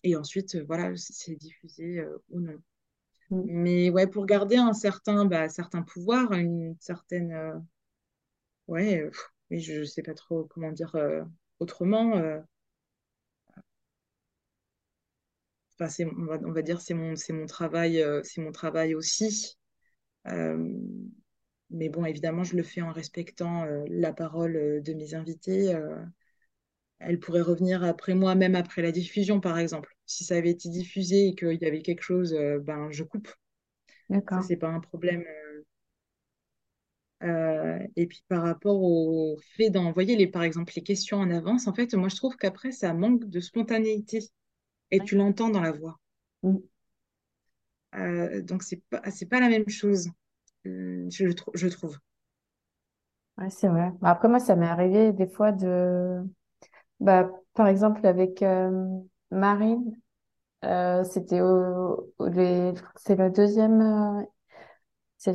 [0.03, 2.59] et ensuite, voilà, c'est diffusé euh, ou non.
[3.31, 3.43] mm.
[3.45, 7.63] Mais ouais, pour garder un certain, bah, certain pouvoir, une certaine,
[8.69, 9.11] ouais,
[9.51, 10.95] mais je ne sais pas trop comment dire
[11.59, 12.17] autrement.
[12.17, 12.41] euh,
[15.79, 18.53] enfin, c'est, on va, on va dire c'est mon, c'est mon travail, euh, c'est mon
[18.53, 19.57] travail aussi.
[20.29, 20.73] Euh,
[21.71, 25.77] mais bon, évidemment, je le fais en respectant euh, la parole de mes invités.
[26.99, 29.95] elle pourrait revenir après moi, même après la diffusion, par exemple.
[30.07, 33.29] Si ça avait été diffusé et qu'il y avait quelque chose, ben, je coupe.
[34.09, 34.43] D'accord.
[34.45, 35.25] c'est pas un problème.
[37.23, 41.67] Euh, et puis par rapport au fait d'envoyer les, par exemple, les questions en avance,
[41.67, 44.21] en fait, moi, je trouve qu'après, ça manque de spontanéité.
[44.91, 45.05] Et Ouais.
[45.07, 46.01] tu l'entends dans la voix.
[46.43, 46.57] Mm.
[47.95, 50.09] Euh, donc, c'est pas, pas la même chose,
[50.67, 51.99] euh, je, trou- je trouve.
[53.39, 53.91] Ouais, c'est vrai.
[54.01, 56.23] Bah, Après, moi, ça m'est arrivé des fois de,
[57.01, 58.87] bah, par exemple, avec euh,
[59.31, 59.97] Marine,
[60.65, 64.27] euh, c'était au, au- les- c'est le deuxième,
[65.19, 65.35] c'est,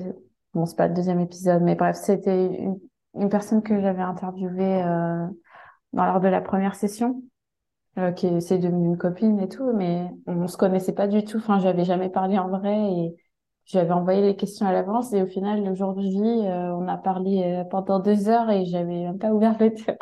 [0.54, 2.80] bon, c'est pas le deuxième épisode, mais bref, c'était une,
[3.16, 4.84] une personne que j'avais interviewée
[5.94, 7.24] dans lors de la première session.
[7.98, 11.38] Euh, qui c'est devenue une copine et tout, mais on se connaissait pas du tout.
[11.38, 13.16] Enfin, j'avais jamais parlé en vrai et
[13.66, 17.44] j'avais envoyé les questions à l'avance et au final, le jour euh, on a parlé
[17.44, 19.98] euh, pendant deux heures et j'avais même pas ouvert le téléphone.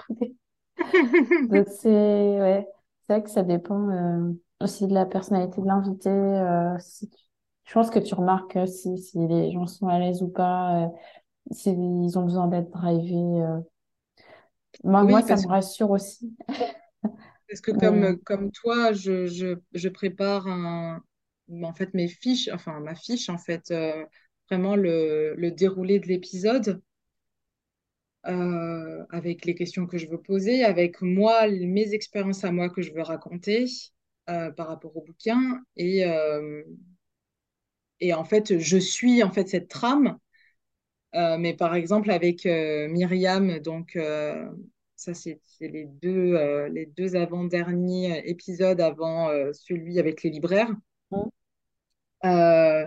[1.49, 2.67] Donc c'est ouais,
[3.08, 6.10] c'est vrai que ça dépend euh, aussi de la personnalité de l'invité.
[6.80, 7.17] Si tu-
[7.65, 10.91] Je pense que tu remarques si, si les gens sont à l'aise ou pas,
[11.52, 13.15] s'ils ont besoin d'être drivés.
[14.84, 16.36] Moi, moi, ça me rassure aussi.
[17.49, 21.03] Parce que comme, comme toi, je, je, je prépare un,
[21.63, 24.05] en fait, mes fiches, enfin, ma fiche, en fait, euh,
[24.49, 26.81] vraiment le, le déroulé de l'épisode.
[28.27, 32.81] euh, avec les questions que je veux poser, avec moi, mes expériences à moi que
[32.81, 33.65] je veux raconter
[34.29, 35.62] euh, par rapport au bouquin.
[35.77, 36.03] Et,
[38.01, 40.17] et en fait, je suis en fait cette trame.
[41.13, 43.97] Mais par exemple, avec Myriam, donc
[44.99, 50.71] ça, c'est les deux, euh, les deux avant-derniers épisodes avant euh, celui avec les libraires.
[51.12, 51.17] Mm.
[52.25, 52.85] Euh,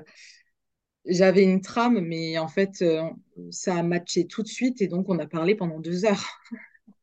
[1.06, 3.08] j'avais une trame, mais en fait, euh,
[3.50, 6.38] ça a matché tout de suite et donc on a parlé pendant deux heures.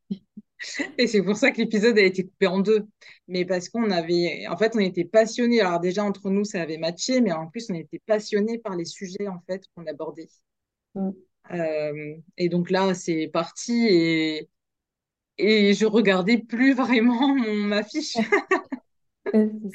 [0.98, 2.86] Et c'est pour ça que l'épisode a été coupé en deux.
[3.28, 5.62] Mais parce qu'on avait, en fait, on était passionnés.
[5.62, 8.86] Alors déjà, entre nous, ça avait matché, mais en plus, on était passionnés par les
[8.86, 10.28] sujets, en fait, qu'on abordait.
[10.95, 11.12] Mm.
[11.52, 14.50] Euh, et donc là, c'est parti et,
[15.39, 18.17] et je regardais plus vraiment mon, ma fiche.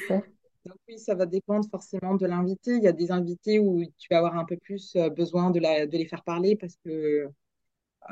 [0.09, 0.23] ça.
[0.65, 2.73] Donc oui, ça va dépendre forcément de l'invité.
[2.77, 5.61] Il y a des invités où tu vas avoir un peu plus euh, besoin de,
[5.61, 7.29] la, de les faire parler parce que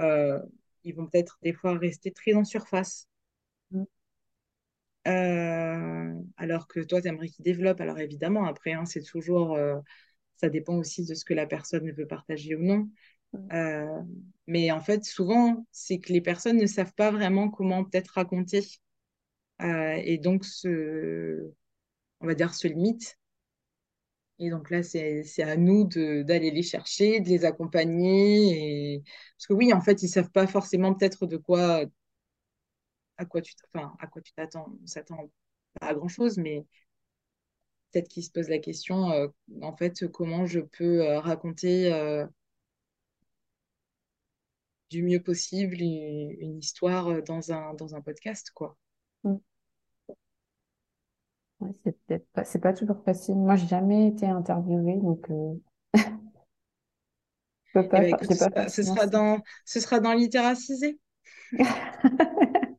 [0.00, 0.38] euh,
[0.84, 3.08] ils vont peut-être des fois rester très en surface.
[3.70, 3.84] Mm.
[5.08, 7.80] Euh, alors que toi, tu aimerais qu'il développe.
[7.80, 9.78] Alors évidemment, après, hein, c'est toujours, euh,
[10.36, 12.88] ça dépend aussi de ce que la personne veut partager ou non.
[13.52, 14.02] Euh,
[14.46, 18.62] mais en fait, souvent, c'est que les personnes ne savent pas vraiment comment peut-être raconter.
[19.60, 21.50] Euh, et donc, se,
[22.20, 23.18] on va dire, se limitent.
[24.38, 28.94] Et donc là, c'est, à nous d'aller les chercher, de les accompagner.
[28.96, 29.02] Et...
[29.36, 31.84] Parce que oui, en fait, ils savent pas forcément peut-être de quoi,
[33.16, 34.76] à quoi tu, enfin, à quoi tu t'attends.
[34.82, 35.30] On s'attend
[35.80, 36.64] pas à grand-chose, mais
[37.92, 39.28] peut-être qu'ils se posent la question, euh,
[39.60, 41.92] en fait, comment je peux raconter
[44.92, 48.76] du mieux possible une, une histoire euh, dans un, dans un podcast, quoi.
[49.24, 49.37] Mm.
[51.61, 53.37] Ouais, c'est peut-être pas, c'est pas toujours facile.
[53.37, 55.55] Moi, j'ai jamais été interviewée, donc euh,
[57.74, 60.98] je peux Eh ben, écoute, ce pas sera, ce dans, ce sera dans Littéracisé.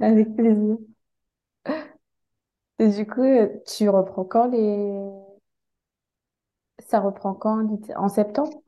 [0.00, 0.76] Avec plaisir.
[2.80, 5.00] Et du coup, euh, tu reprends quand les...
[6.84, 7.64] Ça reprend quand?
[7.94, 8.60] En septembre?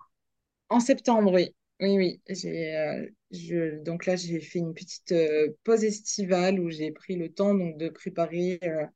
[0.70, 1.54] En septembre, oui.
[1.80, 2.20] Oui, oui.
[2.28, 7.16] J'ai, euh, je, donc là, j'ai fait une petite euh, pause estivale où j'ai pris
[7.16, 8.86] le temps donc, de préparer euh,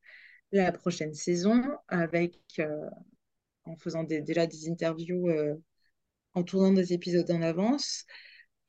[0.51, 2.35] la prochaine saison avec,
[3.65, 5.29] en faisant des- déjà des interviews,
[6.35, 8.05] en tournant des épisodes en avance.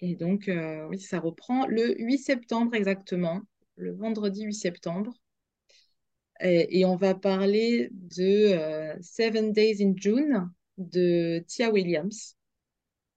[0.00, 0.50] Et donc,
[0.90, 3.42] oui, ça reprend le 8 septembre exactement,
[3.76, 5.12] le vendredi 8 septembre.
[6.40, 12.36] Et, et on va parler de Seven Days in June de Tia Williams.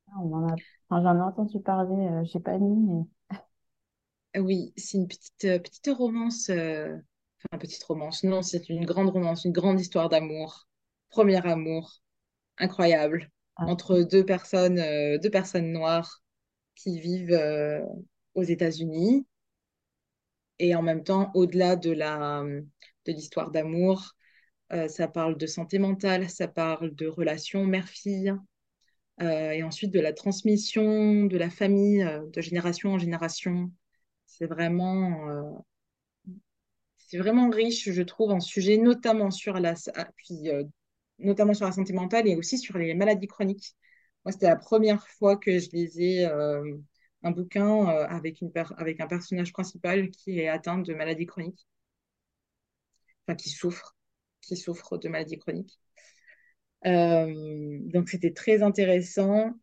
[0.07, 0.55] Ah, On en a...
[0.89, 3.03] enfin, j'en ai entendu parler, euh, j'ai pas lu, mais...
[4.33, 6.95] Ah Oui, c'est une petite, euh, petite romance, euh,
[7.51, 10.67] enfin petite romance, non, c'est une grande romance, une grande histoire d'amour,
[11.09, 12.01] premier amour,
[12.59, 16.23] incroyable, Ah, entre deux personnes, euh, deux personnes noires
[16.75, 17.81] qui vivent euh,
[18.35, 19.27] aux États-Unis.
[20.59, 24.13] Et en même temps, au-delà de la, de l'histoire d'amour,
[24.73, 28.33] euh, ça parle de santé mentale, ça parle de relations mère-fille,
[29.21, 33.71] euh, et ensuite de la transmission de la famille euh, de génération en génération.
[34.25, 36.33] C'est vraiment, euh,
[36.97, 40.49] c'est vraiment riche, je trouve, en sujet, notamment sur la, ah, puis,
[41.19, 43.75] notamment sur la santé mentale et aussi sur les maladies chroniques.
[44.25, 49.51] Moi, c'était la première fois que je lisais un bouquin avec, une avec un personnage
[49.51, 51.67] principal qui est atteint de maladies chroniques,
[53.27, 53.95] enfin qui souffre,
[54.41, 55.79] qui souffre de maladies chroniques.
[56.85, 59.53] Euh, donc, c'était très intéressant.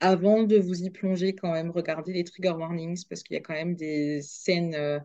[0.00, 3.42] Avant de vous y plonger, quand même, regardez les trigger warnings parce qu'il y a
[3.42, 4.98] quand même des scènes euh,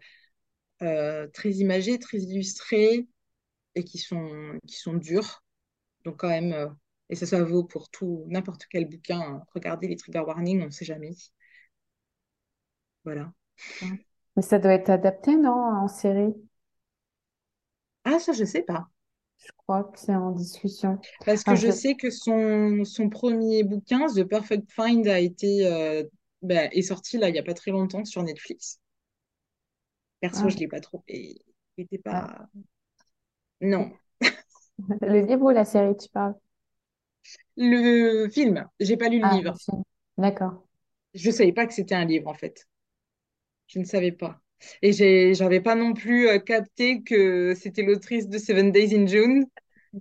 [0.83, 3.07] euh, très imagées, très illustrées
[3.75, 5.43] et qui sont, qui sont dures.
[6.05, 6.75] Donc, quand même,
[7.09, 9.21] et ça, ça vaut pour tout, n'importe quel bouquin.
[9.21, 9.43] hein.
[9.55, 11.13] Regardez les trigger warnings, on ne sait jamais.
[13.03, 13.33] Voilà.
[14.37, 16.33] Mais ça doit être adapté, non, en série?
[18.05, 18.89] Ah, ça, je sais pas.
[19.67, 20.97] Je crois que c'est en discussion.
[21.25, 25.67] Parce que Enfin, je sais que son, son premier bouquin, The Perfect Find, a été,
[25.67, 26.03] euh,
[26.41, 28.79] bah, est sorti là, il n'y a pas très longtemps sur Netflix.
[30.21, 31.03] Perso, ah, je ne l'ai pas trop.
[31.09, 31.41] Et
[31.77, 32.27] il était ah.
[32.27, 32.49] pas.
[33.59, 33.91] Non.
[35.01, 36.35] Le livre ou la série, tu parles?
[37.57, 39.53] Le film, j'ai pas lu le Ah, livre.
[40.17, 40.63] D'accord.
[41.13, 42.67] Je savais pas que c'était un livre, en fait.
[43.67, 44.39] Je ne savais pas.
[44.81, 49.45] Et j'avais pas non plus euh, capté que c'était l'autrice de Seven Days in June.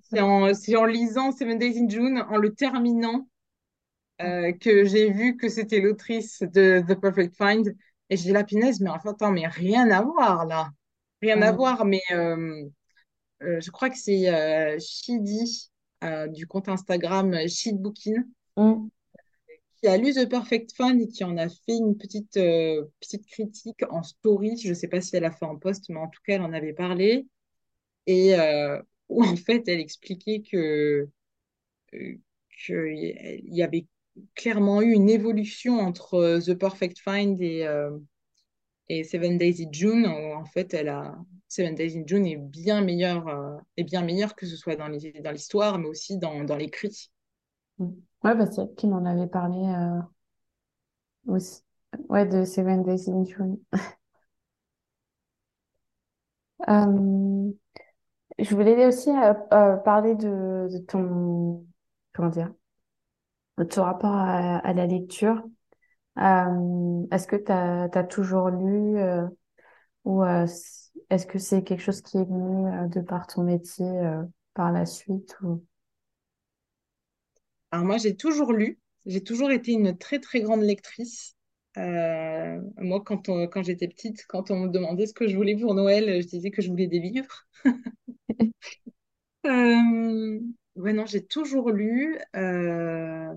[0.02, 3.28] C'est en, lisant Seven Days in June, en le terminant,
[4.20, 7.74] euh, que j'ai vu que c'était l'autrice de The Perfect Find.
[8.08, 10.70] Et j'ai dit, la punaise, mais enfin, attends, mais rien à voir là.
[11.22, 11.56] Rien à Mm.
[11.56, 12.62] voir, mais euh,
[13.42, 15.70] euh, je crois que c'est Shidi
[16.28, 18.24] du compte Instagram Shidbookin
[18.56, 18.88] Mm.
[19.80, 23.26] Qui a lu The Perfect Find et qui en a fait une petite, euh, petite
[23.26, 24.56] critique en story.
[24.56, 26.42] Je ne sais pas si elle a fait en post, mais en tout cas, elle
[26.42, 27.26] en avait parlé.
[28.06, 31.08] Et euh, où en fait, elle expliquait que,
[31.94, 32.14] euh,
[32.66, 33.86] que il y avait
[34.34, 37.66] clairement eu une évolution entre The Perfect Find et,
[38.88, 40.06] et Seven Days in June.
[40.06, 44.34] Où en fait, elle a, Seven Days in June est bien meilleur, est bien meilleur
[44.34, 47.10] que ce soit dans l'histoire, mais aussi dans, dans l'écrit.
[47.78, 47.90] Mm.
[48.26, 50.00] Ouais, bah, c'est elle qui m'en avait parlé euh,
[51.26, 51.62] aussi.
[52.08, 53.58] Ouais, de Seven Days in June.
[56.68, 57.52] Euh,
[58.38, 61.66] je voulais aussi euh, parler de, ton,
[62.14, 62.52] comment dire,
[63.58, 65.42] de ton rapport à, la lecture.
[66.16, 68.98] Est-ce que tu as, toujours lu
[70.04, 73.90] ou est-ce que c'est quelque chose qui est venu de par ton métier
[74.54, 75.36] par la suite.
[77.70, 81.34] Alors moi, j'ai toujours lu, j'ai toujours été une très très grande lectrice.
[81.78, 85.74] Euh, moi, quand, quand j'étais petite, quand on me demandait ce que je voulais pour
[85.74, 87.46] Noël, je disais que je voulais des livres.
[89.46, 90.40] Euh,
[90.76, 92.18] ouais, non, j'ai toujours lu.
[92.34, 93.32] Euh,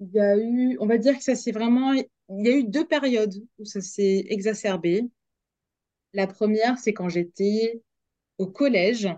[0.00, 2.64] il y a eu, on va dire que ça s'est vraiment, il y a eu
[2.64, 5.04] deux périodes où ça s'est exacerbé.
[6.12, 7.82] La première, c'est quand j'étais
[8.38, 9.08] au collège.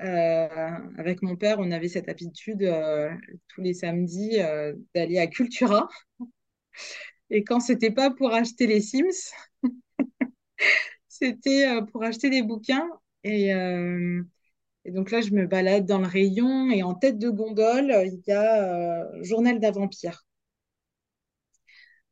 [0.00, 0.48] Euh,
[0.96, 3.10] avec mon père, on avait cette habitude euh,
[3.48, 5.88] tous les samedis euh, d'aller à Cultura.
[7.30, 9.32] Et quand c'était pas pour acheter les Sims,
[11.08, 12.88] c'était pour acheter des bouquins.
[13.24, 14.22] Et, euh,
[14.84, 18.22] et donc là, je me balade dans le rayon et en tête de gondole, il
[18.26, 20.26] y a euh, Journal d'un vampire,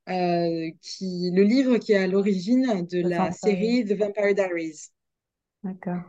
[0.09, 4.91] euh, qui, le livre qui est à l'origine de la série The Vampire Diaries.
[5.63, 6.03] D'accord.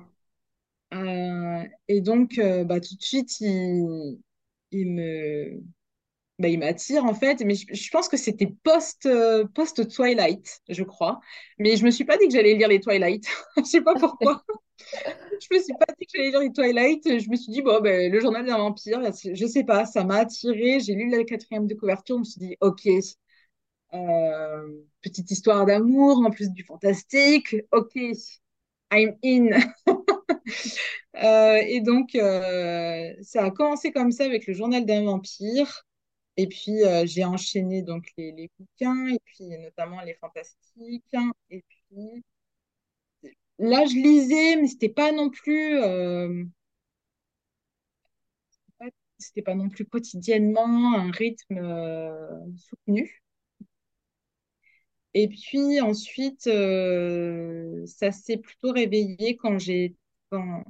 [0.93, 4.19] Euh, et donc, euh, bah, tout de suite, il,
[4.71, 5.62] il me,
[6.39, 10.62] bah, il m'attire en fait, mais je, je pense que c'était post, euh, post Twilight,
[10.69, 11.19] je crois.
[11.60, 13.26] Mais je me suis pas dit que j'allais lire les Twilight.
[13.58, 14.43] Je sais pas pourquoi.
[15.41, 17.04] Je me suis pas dit que j'allais lire les Twilight.
[17.19, 19.02] Je me suis dit, bon, ben, le journal d'un vampire,
[19.34, 20.80] je sais pas, ça m'a attiré.
[20.80, 22.88] J'ai lu la quatrième de couverture, je me suis dit, ok,
[25.02, 27.93] petite histoire d'amour, en plus du fantastique, ok,
[28.91, 29.50] I'm in.
[31.24, 35.88] Euh, et donc, euh, ça a commencé comme ça avec le journal d'un vampire.
[36.38, 41.15] Et puis, euh, j'ai enchaîné donc les, bouquins, et puis notamment les fantastiques.
[41.50, 42.23] Et puis,
[43.60, 45.80] là, je lisais, mais c'était pas non plus,
[49.17, 51.60] c'était pas non plus quotidiennement un rythme
[52.58, 53.21] soutenu.
[55.13, 59.96] Et puis ensuite, ça s'est plutôt réveillé quand j'ai,
[60.32, 60.63] quand-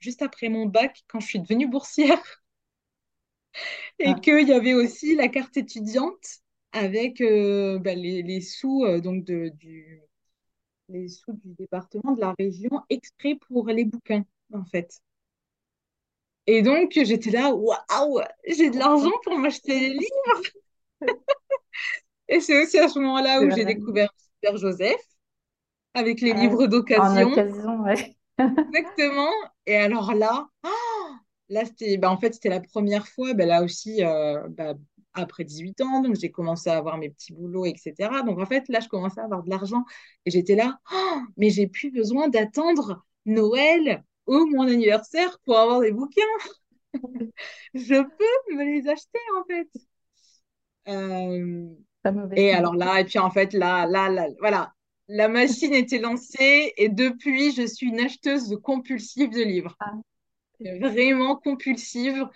[0.00, 2.22] juste après mon bac, quand je suis devenue boursière,
[3.98, 6.40] et Ah, qu'il y avait aussi la carte étudiante
[6.72, 10.00] avec euh, bah, les, les sous euh, donc de, du
[10.90, 15.00] les sous du département, de la région, exprès pour les bouquins, en fait.
[16.46, 20.42] Et donc, j'étais là, waouh, j'ai de l'argent pour m'acheter les livres.
[22.28, 25.00] Et c'est aussi à ce moment-là où j'ai découvert Super Joseph
[25.94, 26.66] avec les livres
[26.96, 27.26] En d'occasion.
[27.26, 28.16] occasion, ouais.
[28.38, 29.30] Exactement.
[29.66, 30.68] Et alors là, ah,
[31.48, 34.74] là c'était, bah, en fait, c'était la première fois, bah, là aussi, euh, bah,
[35.14, 38.22] après 18 ans, donc j'ai commencé à avoir mes petits boulots, etc.
[38.24, 39.84] Donc en fait, là, je commençais à avoir de l'argent.
[40.26, 45.80] Et j'étais là, Ah, mais j'ai plus besoin d'attendre Noël ou mon anniversaire pour avoir
[45.80, 46.22] des bouquins.
[47.74, 49.68] Je peux me les acheter, en fait.
[50.88, 51.66] Euh,
[52.02, 54.72] Pas Et alors là, et puis en fait, là, là, là, voilà,
[55.08, 59.76] la machine était lancée et depuis, je suis une acheteuse compulsive de livres.
[59.80, 60.00] Ah,
[60.60, 62.26] Vraiment compulsive,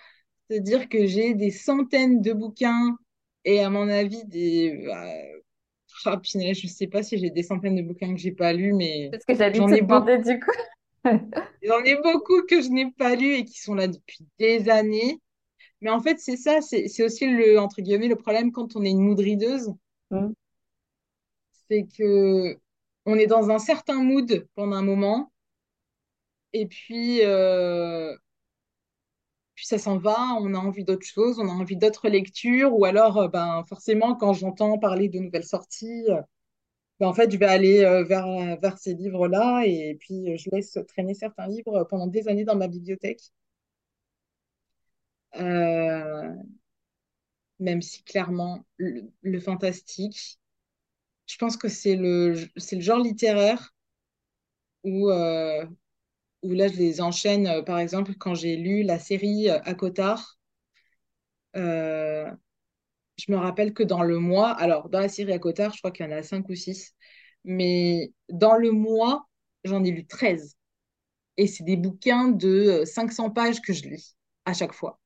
[0.49, 2.97] c'est-à-dire que j'ai des centaines de bouquins
[3.45, 4.85] et à mon avis, des...
[4.87, 5.39] euh,
[6.05, 8.73] ah, punaise, je sais pas si j'ai des centaines de bouquins que j'ai pas lus,
[8.73, 10.51] mais c'est ce que j'allais j'en te beaucoup, demander du coup.
[11.63, 15.19] j'en ai beaucoup que je n'ai pas lus et qui sont là depuis des années.
[15.81, 18.91] Mais en fait, c'est ça, c'est aussi le, entre guillemets, le problème quand on est
[18.91, 19.73] une mood readeuse
[20.11, 20.33] Mm.
[21.69, 22.57] C'est que
[23.05, 25.31] on est dans un certain mood pendant un moment
[26.53, 28.15] et puis euh,
[29.55, 32.85] puis ça s'en va, on a envie d'autre chose, on a envie d'autres lectures ou
[32.85, 36.21] alors euh, ben forcément quand j'entends parler de nouvelles sorties, euh,
[36.99, 41.13] ben, en fait je vais aller vers vers ces livres-là et puis je laisse traîner
[41.15, 43.21] certains livres pendant des années dans ma bibliothèque.
[47.59, 50.38] Même si clairement le fantastique,
[51.29, 53.73] je pense que c'est le le genre littéraire
[54.83, 55.65] où euh,
[56.43, 57.47] où là, je les enchaîne.
[57.47, 60.37] euh, par exemple, quand j'ai lu la série à Cotard,
[61.55, 62.29] euh,
[63.17, 65.91] je me rappelle que dans le mois, alors dans la série à Cotard, je crois
[65.91, 66.95] qu'il y en a cinq ou six,
[67.45, 69.27] mais dans le mois,
[69.63, 70.55] j'en ai lu 13.
[71.37, 72.49] Et c'est des bouquins de
[72.83, 74.99] euh, 500 pages que je lis à chaque fois.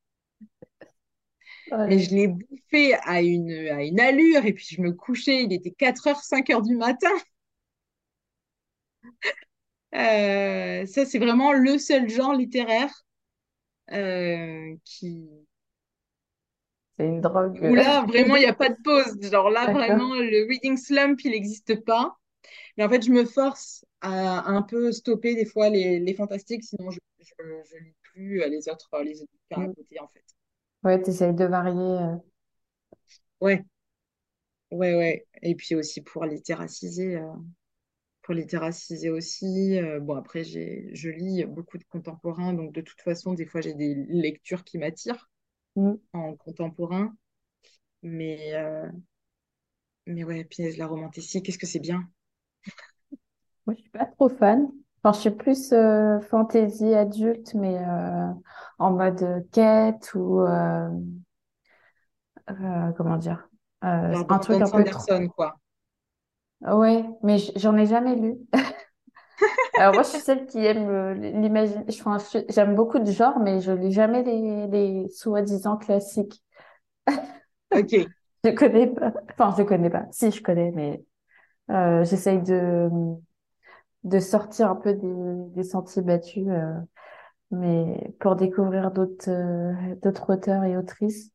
[1.78, 1.98] Ouais.
[2.00, 5.72] je l'ai bouffé à une, à une allure, et puis je me couchais, il était
[5.72, 7.10] 4 heures, 5 heures du matin.
[9.96, 12.92] Euh, ça, c'est vraiment le seul genre littéraire
[13.92, 15.30] euh, qui,
[16.98, 17.60] C'est une drogue.
[17.62, 19.18] où là, vraiment, il n'y a pas de pause.
[19.22, 22.18] Genre là, vraiment, le reading slump, il n'existe pas.
[22.78, 26.64] Mais en fait, je me force à un peu stopper des fois les, les fantastiques,
[26.64, 27.00] sinon je
[27.44, 29.74] ne lis plus euh, les autres, les autres bouquins à Mm.
[29.76, 30.24] côté, en fait.
[30.84, 31.82] Ouais, t'essayes de varier.
[31.82, 32.16] euh.
[33.40, 33.66] Ouais,
[34.72, 35.28] ouais, ouais.
[35.42, 37.32] Et puis aussi pour littéraciser, euh,
[38.24, 39.80] pour littéraciser aussi.
[39.80, 43.62] euh, bon, après, j'ai, je lis beaucoup de contemporains, donc de toute façon, des fois,
[43.62, 45.30] j'ai des lectures qui m'attirent
[45.76, 45.98] Mm.
[46.14, 47.16] en contemporain.
[48.04, 48.90] Mais, euh,
[50.08, 52.10] mais ouais, puis la romanticie, qu'est-ce que c'est bien?
[53.66, 54.70] Moi, je suis pas trop fan.
[55.04, 58.28] Enfin, je suis plus euh, fantasy adulte, mais euh,
[58.80, 60.90] en mode quête ou euh,
[62.50, 63.48] euh, comment dire,
[63.84, 65.28] euh, Genre un truc un peu trop.
[65.36, 65.56] Quoi.
[66.62, 68.38] Ouais, mais j'en ai jamais lu.
[69.78, 71.84] Alors moi, je suis celle qui aime euh, l'imagine.
[71.90, 72.18] Enfin,
[72.50, 76.44] j'aime beaucoup de genres, mais je lis jamais les, les soi-disant classiques.
[77.72, 77.94] Ok.
[78.44, 79.14] Je connais pas.
[79.32, 80.06] Enfin, je connais pas.
[80.12, 81.04] Si, je connais, mais
[81.72, 82.90] euh, j'essaye de
[84.04, 85.14] de sortir un peu des,
[85.56, 86.74] des sentiers battus, euh,
[87.52, 91.32] mais pour découvrir d'autres euh, d'autres auteurs et autrices.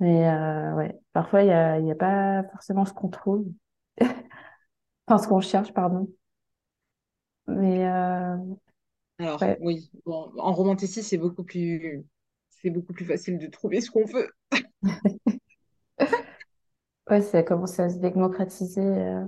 [0.00, 3.46] Mais euh, ouais, parfois il y a y a pas forcément ce qu'on trouve,
[5.06, 6.08] enfin ce qu'on cherche, pardon.
[7.46, 8.36] Mais euh,
[9.18, 12.04] Alors, ouais, oui, bon, en romanticisme, c'est beaucoup plus,
[12.50, 14.30] c'est beaucoup plus facile de trouver ce qu'on veut.
[17.10, 19.26] ouais, ça a commencé à se démocratiser euh,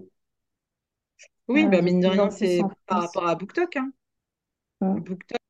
[1.53, 3.92] Oui, euh, bah, mine de rien, c'est par rapport à BookTok, hein.
[4.80, 5.07] Mm.
[5.07, 5.42] BookTok,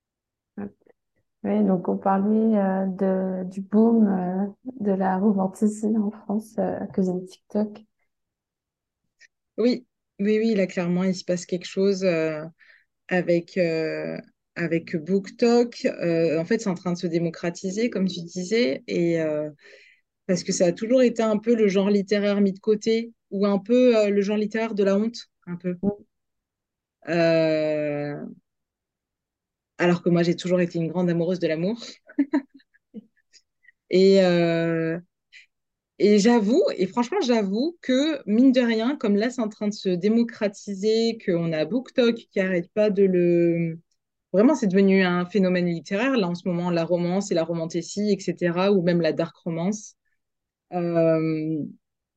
[1.44, 4.46] Ouais, donc on parlait euh, de, du boom euh,
[4.80, 7.84] de la romanticisme en France euh, à cause de TikTok.
[9.58, 9.86] oui,
[10.18, 12.04] oui, oui, là, clairement, il se passe quelque chose
[13.08, 13.58] avec,
[14.56, 15.86] avec BookTok.
[16.38, 19.18] En fait, c'est en train de se démocratiser, comme tu disais, et
[20.26, 23.46] parce que ça a toujours été un peu le genre littéraire mis de côté, ou
[23.46, 25.16] un peu le genre littéraire de la honte,
[25.46, 25.76] un peu.
[27.08, 28.26] Euh,
[29.78, 31.76] alors que moi, j'ai toujours été une grande amoureuse de l'amour.
[33.90, 34.98] Et, euh,
[35.98, 39.72] Et j'avoue, et franchement, j'avoue que mine de rien, comme là, c'est en train de
[39.74, 43.78] se démocratiser, qu'on a BookTok qui arrête pas de le...
[44.32, 48.10] Vraiment, c'est devenu un phénomène littéraire, là, en ce moment, la romance et la romantécie,
[48.12, 49.94] etc., ou même la dark romance,
[50.74, 51.64] euh,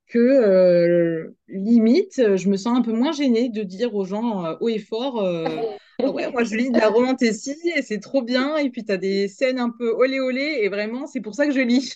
[0.08, 4.56] que euh, limite, je me sens un peu moins gênée de dire aux gens euh,
[4.62, 5.46] haut et fort, euh,
[6.04, 8.58] Ah ouais, moi je lis de la romantécie et c'est trop bien.
[8.58, 11.46] Et puis tu as des scènes un peu olé olé et vraiment c'est pour ça
[11.48, 11.96] que je lis.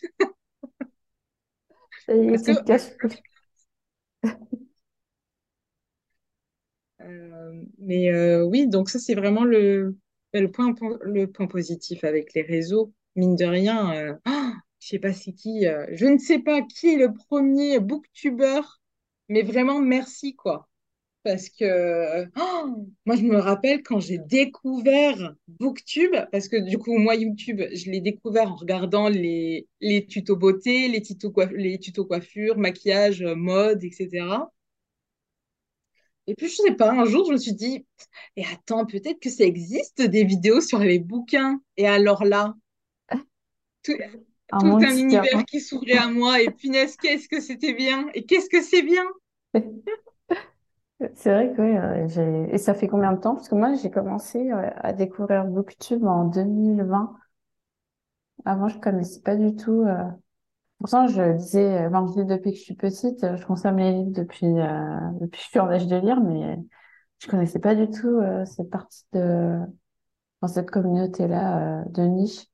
[2.32, 2.54] Parce que
[7.80, 9.98] mais oui, donc ça, c'est vraiment le,
[10.34, 12.94] le point, le point positif avec les réseaux.
[13.16, 14.20] Mine de rien,
[14.80, 18.62] je sais pas qui, euh, je ne sais pas qui est le premier booktuber,
[19.30, 20.70] mais vraiment merci, quoi.
[21.24, 26.98] Parce que oh, moi, je me rappelle quand j'ai découvert Booktube, parce que du coup,
[26.98, 32.58] moi, YouTube, je l'ai découvert en regardant les, les tutos beauté, les tutos, les coiffure,
[32.58, 34.50] maquillage, mode, etc.
[36.28, 37.86] Et puis, je sais pas, un jour, je me suis dit,
[38.38, 41.60] et attends, peut-être que ça existe des vidéos sur les bouquins.
[41.76, 42.56] Et alors là,
[44.58, 46.42] tout monde un univers qui s'ouvrait à moi.
[46.42, 48.08] Et punaise, qu'est-ce que c'était bien.
[48.14, 49.06] Et qu'est-ce que c'est bien.
[51.16, 52.54] C'est vrai que oui, euh, j'ai...
[52.54, 53.36] Et ça fait combien de temps?
[53.36, 57.16] Parce que moi, j'ai commencé euh, à découvrir Booktube en 2020.
[58.46, 59.84] Avant, je connaissais pas du tout.
[59.88, 60.04] euh,
[60.80, 63.36] Pourtant, je lisais, euh, enfin, je lis depuis que je suis petite.
[63.38, 66.58] Je consomme les livres depuis, euh, depuis que je suis en âge de lire, mais
[67.20, 69.60] je connaissais pas du tout euh, cette partie de,
[70.42, 72.46] dans cette communauté-là euh, de niche.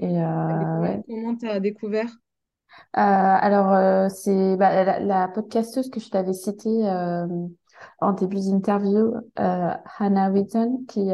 [0.00, 1.04] Et euh, comment ouais.
[1.06, 2.10] comment t'as découvert?
[2.96, 7.26] Euh, alors, euh, c'est bah, la, la podcasteuse que je t'avais citée euh,
[8.00, 11.10] en début d'interview, Hannah Wheaton, qui,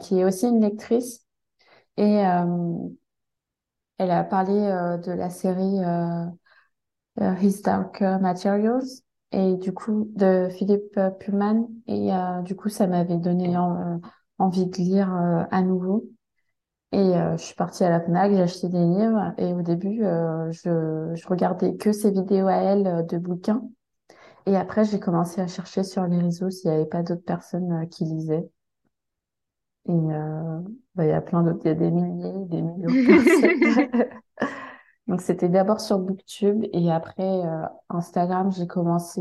[0.00, 1.24] qui est aussi une lectrice.
[1.98, 2.22] Et
[3.98, 5.78] elle a parlé de la série
[7.40, 8.84] His Dark Materials
[9.32, 11.68] et du coup de Philippe Pullman.
[11.86, 12.10] Et
[12.44, 14.00] du coup, ça m'avait donné en-
[14.38, 15.10] envie de lire
[15.50, 16.08] à nouveau.
[16.92, 20.04] Et euh, je suis partie à la Fnac, j'ai acheté des livres et au début,
[20.04, 23.62] euh, je, je regardais que ses vidéos à elle euh, de bouquins.
[24.46, 27.72] Et après, j'ai commencé à chercher sur les réseaux s'il n'y avait pas d'autres personnes
[27.72, 28.48] euh, qui lisaient.
[29.88, 30.60] Et euh,
[30.94, 33.56] bah, il y a plein d'autres, il y a des milliers, des millions de personnes.
[35.08, 37.42] Donc c'était d'abord sur BookTube et après
[37.90, 39.20] Instagram, j'ai commencé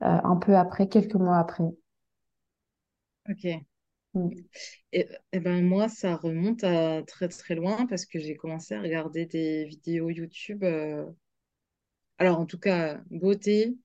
[0.00, 1.62] un peu après, quelques mois après.
[3.30, 3.67] Ok.
[4.14, 4.30] Mm.
[4.92, 8.80] Et, et ben moi, ça remonte à très très loin parce que j'ai commencé à
[8.82, 10.64] regarder des vidéos YouTube.
[10.64, 11.04] euh,
[12.18, 13.76] Alors, en tout cas, beauté,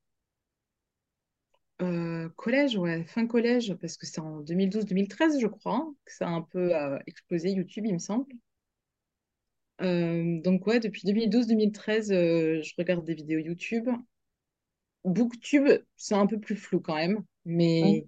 [1.82, 6.28] euh, collège, ouais, fin collège, parce que c'est en 2012-2013, je crois, hein, que ça
[6.28, 8.34] a un peu euh, explosé YouTube, il me semble.
[9.80, 13.88] Donc, ouais, depuis 2012-2013, euh, je regarde des vidéos YouTube.
[15.06, 17.24] BookTube, c'est un peu plus flou quand même,
[17.82, 18.08] Mm.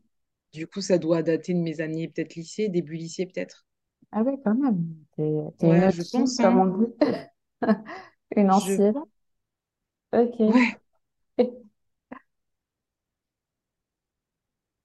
[0.56, 3.66] Du coup, ça doit dater de mes années, peut-être lycée, début lycée, peut-être.
[4.12, 5.06] Ah ouais, quand même.
[5.16, 6.60] T'es, t'es une Ouais, je pense, comme hein.
[6.60, 6.94] on dit.
[8.36, 8.94] Une Je ancienne.
[8.94, 9.10] pense.
[10.12, 10.40] Ok.
[10.48, 10.80] Ouais,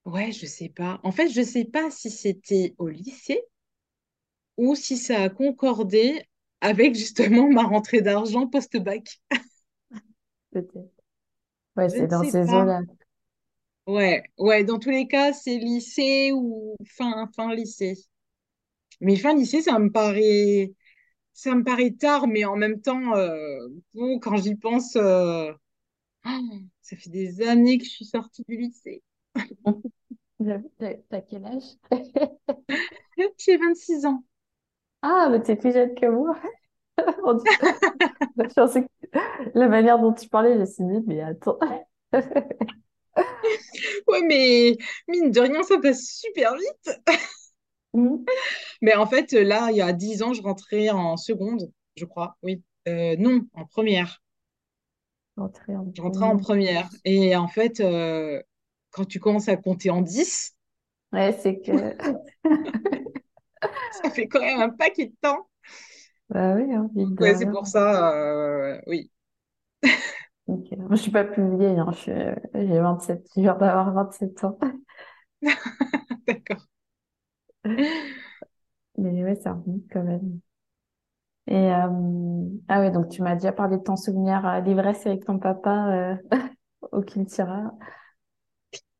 [0.05, 0.99] ouais, je sais pas.
[1.03, 3.41] En fait, je sais pas si c'était au lycée
[4.57, 6.25] ou si ça a concordé
[6.61, 9.19] avec justement ma rentrée d'argent post-bac.
[10.51, 10.93] Peut-être.
[11.75, 12.55] Ouais, Je c'est dans ces pas.
[12.55, 12.81] eaux-là.
[13.87, 17.95] Ouais, ouais, dans tous les cas, c'est lycée ou fin, fin lycée.
[19.01, 20.73] Mais fin lycée, ça me paraît,
[21.33, 25.51] ça me paraît tard, mais en même temps, euh, bon, quand j'y pense, euh,
[26.25, 26.29] oh,
[26.81, 29.03] ça fait des années que je suis sortie du lycée.
[30.39, 31.63] J'avoue, T'as t'as quel âge?
[33.37, 34.23] J'ai 26 ans.
[35.01, 36.37] Ah, mais t'es plus jeune que moi.
[37.25, 37.45] On dit-
[38.37, 38.89] Je pensais que
[39.55, 41.59] la manière dont tu parlais, je me suis dit, mais attends.
[44.07, 46.99] Ouais, mais mine de rien, ça passe super vite.
[47.93, 48.17] Hmm.
[48.81, 52.37] Mais en fait, là, il y a 10 ans, je rentrais en seconde, je crois.
[52.43, 52.63] Oui.
[52.87, 54.21] Euh, non, en première.
[55.37, 56.89] Entrée en Je rentrais en première.
[57.05, 58.41] Et en fait, euh,
[58.91, 60.55] quand tu commences à compter en 10,
[61.13, 61.71] Ouais, c'est que...
[64.03, 65.47] ça fait quand même un paquet de temps.
[66.29, 69.11] Bah oui, hein, ouais, c'est pour ça, euh, oui.
[70.51, 70.71] Ok.
[70.77, 71.91] Moi, je suis pas plus vieille, hein.
[71.93, 72.11] Suis...
[72.53, 74.57] J'ai 27, je viens d'avoir 27 ans.
[76.27, 76.67] D'accord.
[78.97, 80.39] Mais ouais, ça remonte quand même.
[81.47, 81.87] Et euh...
[82.67, 85.87] ah ouais, donc tu m'as déjà parlé de ton souvenir euh, d'ivresse avec ton papa
[85.91, 86.15] euh,
[86.91, 87.71] au Kiltira.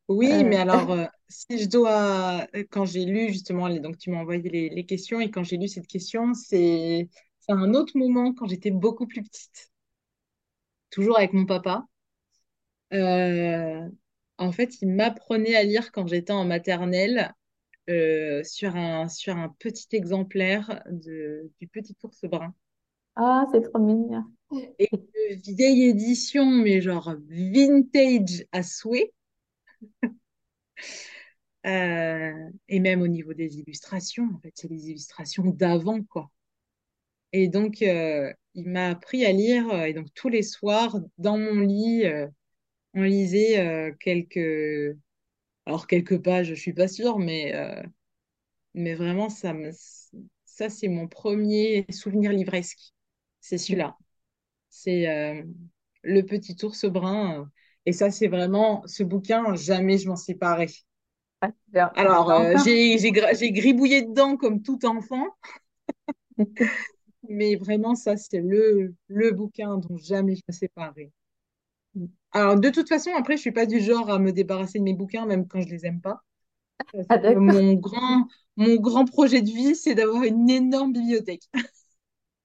[0.08, 0.44] Oui, Euh...
[0.44, 4.42] mais alors, euh, si je dois, quand j'ai lu justement, les- donc tu m'as envoyé
[4.42, 7.08] les, les questions, et quand j'ai lu cette question, c'est
[7.40, 9.71] c'est un autre moment quand j'étais beaucoup plus petite,
[10.92, 11.86] toujours avec mon papa.
[12.92, 13.88] Euh,
[14.38, 17.34] en fait, il m'apprenait à lire quand j'étais en maternelle
[17.90, 22.54] euh, sur un, sur un petit exemplaire de, du Petit ours brun.
[23.16, 24.24] Ah, c'est trop mignon.
[24.78, 29.12] Et une vieille édition, mais genre vintage à souhait.
[31.66, 36.30] Euh, et même au niveau des illustrations, en fait, c'est les illustrations d'avant, quoi.
[37.32, 39.68] Et donc, euh, il m'a appris à lire.
[39.70, 42.28] euh, Et donc, tous les soirs, dans mon lit, euh,
[42.94, 44.96] on lisait euh, quelques...
[45.66, 47.82] Alors, quelques pages, je suis pas sûre, mais, euh,
[48.74, 49.70] mais vraiment, ça, me...
[50.44, 52.94] ça c'est mon premier souvenir livresque.
[53.40, 53.96] C'est celui-là.
[54.70, 55.44] C'est
[56.02, 57.50] Le Petit ours brun.
[57.86, 60.68] Et ça, c'est vraiment ce bouquin, jamais je m'en séparais.
[61.40, 61.50] Ah.
[61.96, 62.32] Alors,
[62.64, 65.26] j'ai gribouillé dedans comme tout enfant,
[67.28, 71.12] mais vraiment, ça, c'est le, le bouquin dont jamais je me séparais.
[72.32, 74.94] Alors, de toute façon, après, je suis pas du genre à me débarrasser de mes
[74.94, 76.22] bouquins, même quand je les aime pas.
[76.92, 81.44] Parce Ah, que mon grand, mon grand projet de vie, c'est d'avoir une énorme bibliothèque.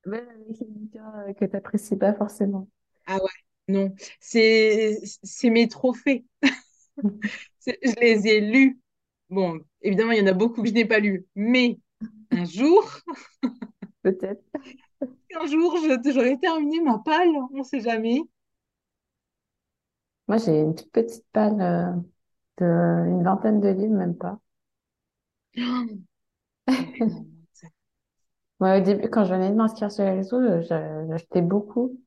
[0.08, 2.68] Même avec les bouquins euh, que tu n'apprécies pas forcément.
[3.06, 3.30] Ah ouais,
[3.70, 5.00] non, c'est
[5.44, 6.26] mes trophées.
[7.68, 8.80] Je les ai lus.
[9.30, 11.78] Bon, évidemment, il y en a beaucoup que je n'ai pas lus, mais
[12.32, 12.90] un jour,
[14.02, 14.44] Peut-être.
[15.42, 18.20] un jour, j'aurais terminé ma palle, on sait jamais.
[20.30, 21.92] Moi, j'ai une toute petite palle euh,
[22.60, 22.66] de
[23.10, 24.40] une vingtaine de livres, même pas.
[28.60, 32.00] Moi, au début, quand je venais de m'inscrire sur les réseaux, euh, j'a- j'achetais beaucoup.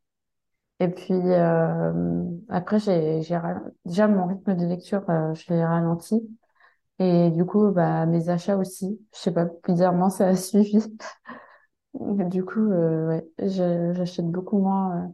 [0.81, 3.21] Et puis euh, après, j'ai,
[3.87, 6.23] déjà mon rythme de lecture, euh, je l'ai ralenti.
[7.01, 9.01] Et du coup, bah, mes achats aussi.
[9.15, 10.79] Je sais pas, bizarrement, ça a suivi.
[11.95, 15.07] Du coup, euh, ouais, je- j'achète beaucoup moins.
[15.07, 15.09] euh,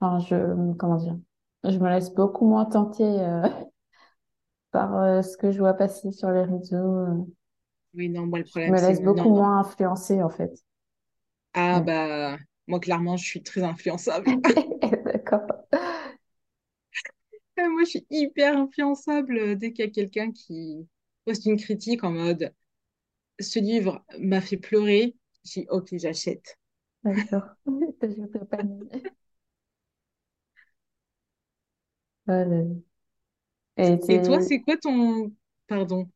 [0.00, 1.16] enfin, je, comment dire,
[1.64, 3.42] je me laisse beaucoup moins tenter euh,
[4.70, 6.76] par euh, ce que je vois passer sur les réseaux.
[6.76, 7.26] euh.
[7.94, 9.30] Oui, non, moi, le Je problème, me c'est laisse beaucoup non.
[9.30, 10.52] moins influencer en fait.
[11.54, 14.28] Ah, bah, moi, clairement, je suis très influençable.
[15.04, 15.66] D'accord.
[17.58, 20.86] Euh, Moi, je suis hyper influençable euh, dès qu'il y a quelqu'un qui
[21.24, 22.52] poste une critique en mode
[23.40, 25.16] ce livre m'a fait pleurer.
[25.46, 26.58] J'ai dit, ok, j'achète.
[27.04, 27.56] D'accord.
[28.02, 28.58] Je pas.
[32.26, 32.76] Voilà.
[33.78, 35.32] Et Et toi, c'est quoi ton...
[35.68, 36.08] Pardon?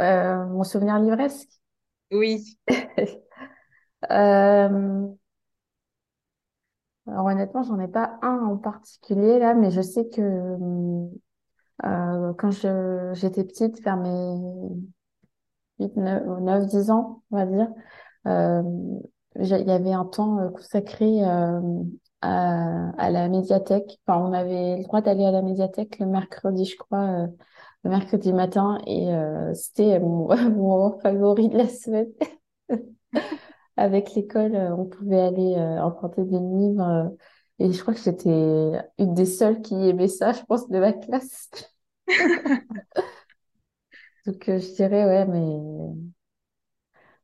[0.00, 1.48] euh, mon souvenir livresque?
[2.10, 2.56] Oui.
[4.10, 5.08] Euh,
[7.06, 10.22] alors honnêtement, j'en ai pas un en particulier là, mais je sais que
[11.84, 14.70] euh, quand je j'étais petite, vers mes
[15.78, 17.68] 8, 9, 10 ans, on va dire,
[18.26, 21.60] il y avait un temps euh, consacré euh,
[22.20, 23.98] à, à la médiathèque.
[24.06, 27.26] Enfin, on avait le droit d'aller à la médiathèque le mercredi, je crois, euh,
[27.84, 32.08] le mercredi matin, et euh, c'était mon, mon moment favori de la semaine.
[33.76, 36.82] Avec l'école, euh, on pouvait aller euh, emprunter des livres.
[36.82, 37.08] euh,
[37.58, 38.30] et je crois que j'étais
[38.98, 41.50] une des seules qui aimait ça, je pense, de ma classe.
[44.26, 45.58] Donc, euh, je dirais, ouais, mais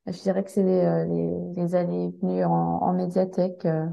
[0.07, 3.87] je dirais que c'est les, euh, les, les allées et venues en, en médiathèque, euh,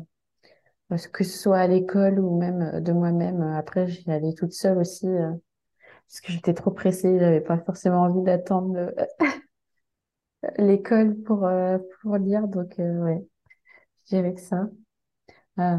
[1.11, 3.41] que ce soit à l'école ou même euh, de moi-même.
[3.41, 8.23] Après, j'y allais toute seule aussi, parce que j'étais trop pressée, j'avais pas forcément envie
[8.23, 8.95] d'attendre le-
[10.57, 11.47] l'école pour,
[12.01, 12.47] pour lire.
[12.47, 13.25] Donc, ouais,
[14.05, 14.69] je dirais que ça.
[15.59, 15.77] Euh,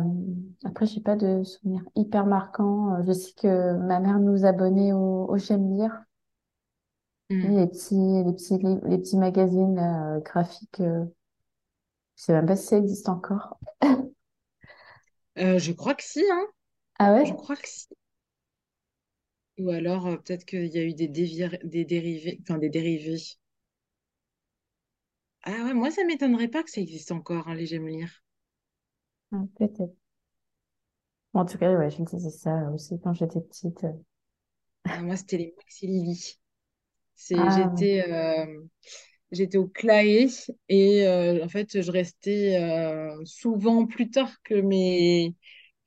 [0.65, 3.03] après, j'ai pas de souvenirs hyper marquants.
[3.07, 6.03] Je sais que ma mère nous abonnait au, au J'aime lire,
[7.31, 7.55] Hmm.
[7.59, 10.81] les petits, les petits livres, les petits magazines là, euh, graphiques.
[10.81, 11.05] euh,
[12.17, 13.59] je sais même pas si ça existe encore.
[15.39, 16.47] Euh, je crois que si, hein.
[16.99, 17.35] Ah Je ouais?
[17.35, 17.89] crois que si.
[19.59, 23.19] Ou alors, euh, peut-être qu'il y a eu des, dévir- des dérivés, enfin des dérivés.
[25.45, 28.23] Ah ouais, moi, ça m'étonnerait pas que ça existe encore, hein, les J'aime lire.
[29.33, 29.95] Ah, peut-être.
[31.35, 33.85] Bon, en tout cas, ouais, je disais ça aussi quand j'étais petite.
[34.87, 36.39] Ah, moi, c'était les Maxi Lily.
[37.17, 38.47] C'est, Ah, j'étais, euh,
[39.33, 40.29] j'étais au Claé
[40.69, 45.35] et euh, en fait, je restais euh, souvent plus tard que mes,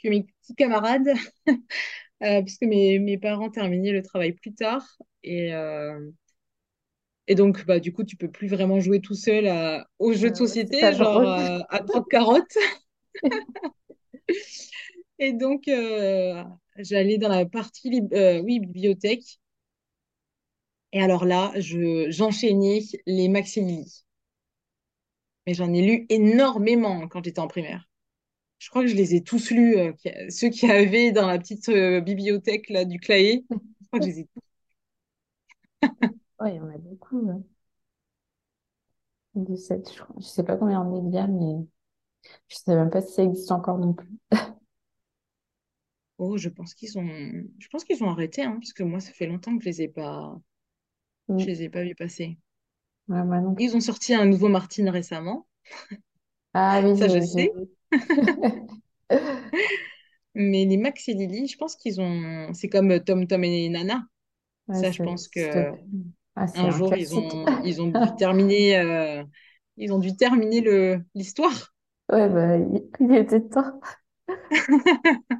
[0.04, 1.10] que mes petits camarades,
[2.24, 4.86] euh, puisque mes, mes parents terminaient le travail plus tard.
[5.24, 5.54] Et,
[7.28, 10.32] et donc, bah, du coup, tu peux plus vraiment jouer tout seul à- aux jeux
[10.32, 12.56] de euh, société, genre euh, à croque-carotte.
[15.20, 16.44] Et donc, euh,
[16.78, 17.90] j'allais dans la partie
[18.44, 19.40] oui, bibliothèque.
[20.98, 24.04] Et alors là, je, j'enchaînais les Maxi Lily.
[25.46, 27.88] Mais j'en ai lu énormément quand j'étais en primaire.
[28.60, 29.94] Je crois que je les ai tous lus, euh,
[30.30, 33.46] ceux qui avaient dans la petite euh, bibliothèque là, du Claé.
[33.52, 34.42] Je crois que je les ai tous.
[36.40, 37.20] Ouais, il y en a beaucoup.
[37.22, 37.42] ouais.
[39.36, 40.04] De cette, je.
[40.20, 41.66] Je sais pas combien on est bien, mais
[42.50, 44.10] je sais même pas si ça existe encore non plus.
[46.20, 47.06] Oh, je pense qu'ils ont,
[47.60, 49.82] je pense qu'ils ont arrêté, hein, parce que moi, ça fait longtemps que je les
[49.84, 50.40] ai pas.
[51.36, 51.52] Je Mm.
[51.52, 52.38] les ai pas vus passer.
[53.10, 55.48] Non Ils ont sorti un nouveau Martin récemment,
[56.54, 57.58] Ah oui, ça je sais.
[60.36, 62.54] Mais les Max et Lily, je pense qu'ils ont.
[62.54, 64.06] C'est comme Tom Tom et Nana.
[64.68, 65.74] Ouais, Ça, je pense que
[66.36, 69.24] ah, un jour ils ont ils ont dû terminer euh,
[69.78, 71.74] ils ont dû terminer le l'histoire.
[72.10, 73.80] Ouais, bah, il, il était temps.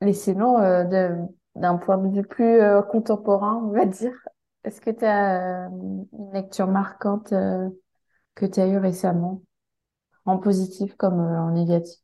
[0.00, 1.26] Mais sinon, euh, de-
[1.56, 4.12] d'un point de vue plus euh, contemporain, on va dire,
[4.64, 7.68] est-ce que tu as une lecture marquante euh,
[8.36, 9.42] que tu as eue récemment,
[10.26, 12.00] en positif comme euh, en négatif?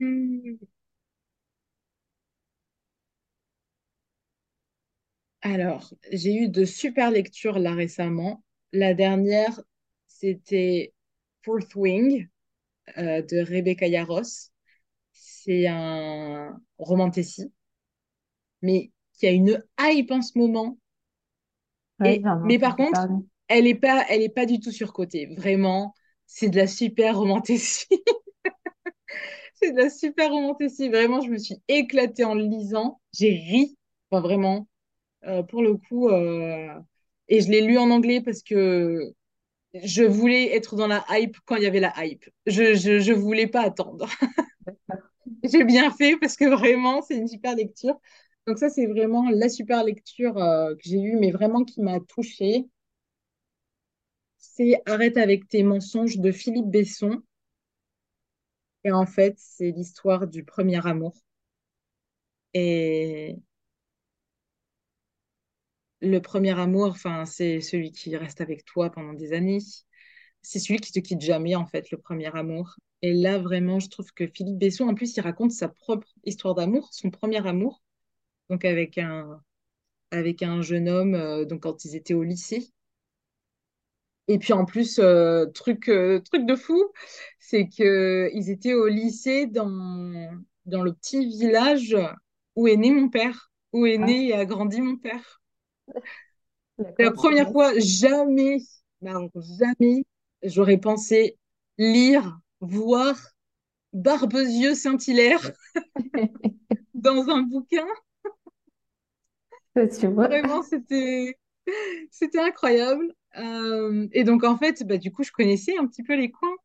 [0.00, 0.58] Hmm.
[5.42, 8.42] Alors, j'ai eu de super lectures là récemment.
[8.72, 9.60] La dernière,
[10.08, 10.92] c'était
[11.44, 12.26] Fourth Wing
[12.98, 14.22] euh, de Rebecca Yarros.
[15.12, 17.52] C'est un romantécie,
[18.62, 20.76] mais qui a une hype en ce moment.
[22.00, 23.24] Ouais, Et, mais par contre, parler.
[23.48, 25.26] elle est pas, elle est pas du tout surcotée.
[25.36, 25.94] Vraiment,
[26.26, 27.86] c'est de la super romantécie.
[29.54, 30.88] C'est de la super romantécie.
[30.88, 33.00] Vraiment, je me suis éclatée en le lisant.
[33.12, 33.76] J'ai ri.
[34.10, 34.68] Enfin, vraiment,
[35.26, 36.08] euh, pour le coup.
[36.10, 36.68] euh,
[37.28, 39.12] Et je l'ai lu en anglais parce que
[39.82, 42.24] je voulais être dans la hype quand il y avait la hype.
[42.46, 44.08] Je, je, je voulais pas attendre.
[45.44, 47.98] J'ai bien fait parce que vraiment, c'est une super lecture.
[48.46, 52.00] Donc ça, c'est vraiment la super lecture euh, que j'ai eue, mais vraiment qui m'a
[52.00, 52.66] touchée.
[54.38, 57.20] C'est Arrête avec tes mensonges de Philippe Besson.
[58.84, 61.12] Et en fait, c'est l'histoire du premier amour.
[62.54, 63.36] Et
[66.04, 69.58] le premier amour, enfin, c'est celui qui reste avec toi pendant des années.
[70.42, 72.76] C'est celui qui te quitte jamais, en fait, le premier amour.
[73.02, 76.54] Et là, vraiment, je trouve que Philippe Besson, en plus, il raconte sa propre histoire
[76.54, 77.82] d'amour, son premier amour,
[78.50, 79.42] donc avec un,
[80.12, 82.70] avec un jeune homme, euh, donc quand ils étaient au lycée.
[84.28, 86.82] Et puis en plus, euh, truc, euh, truc de fou,
[87.38, 90.30] c'est que ils étaient au lycée dans,
[90.66, 91.96] dans le petit village
[92.56, 95.42] où est né mon père, où est Ah, né et a grandi mon père.
[96.78, 98.58] La C'est la première fois, jamais,
[99.00, 100.04] mais alors jamais,
[100.42, 101.38] j'aurais pensé
[101.78, 103.16] lire, voir
[103.92, 105.52] Barbezieux Saint-Hilaire
[106.94, 107.86] dans un bouquin.
[109.98, 110.28] Tu vois?
[110.28, 111.36] Vraiment, c'était
[112.10, 113.14] c'était incroyable.
[113.38, 116.56] Euh, et donc en fait, bah, du coup, je connaissais un petit peu les coins.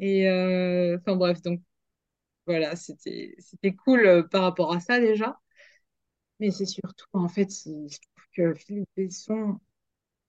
[0.00, 1.60] Et euh, enfin bref, donc
[2.46, 5.40] voilà, c'était c'était cool euh, par rapport à ça déjà.
[6.40, 9.58] Mais c'est surtout en fait, je trouve que Philippe Besson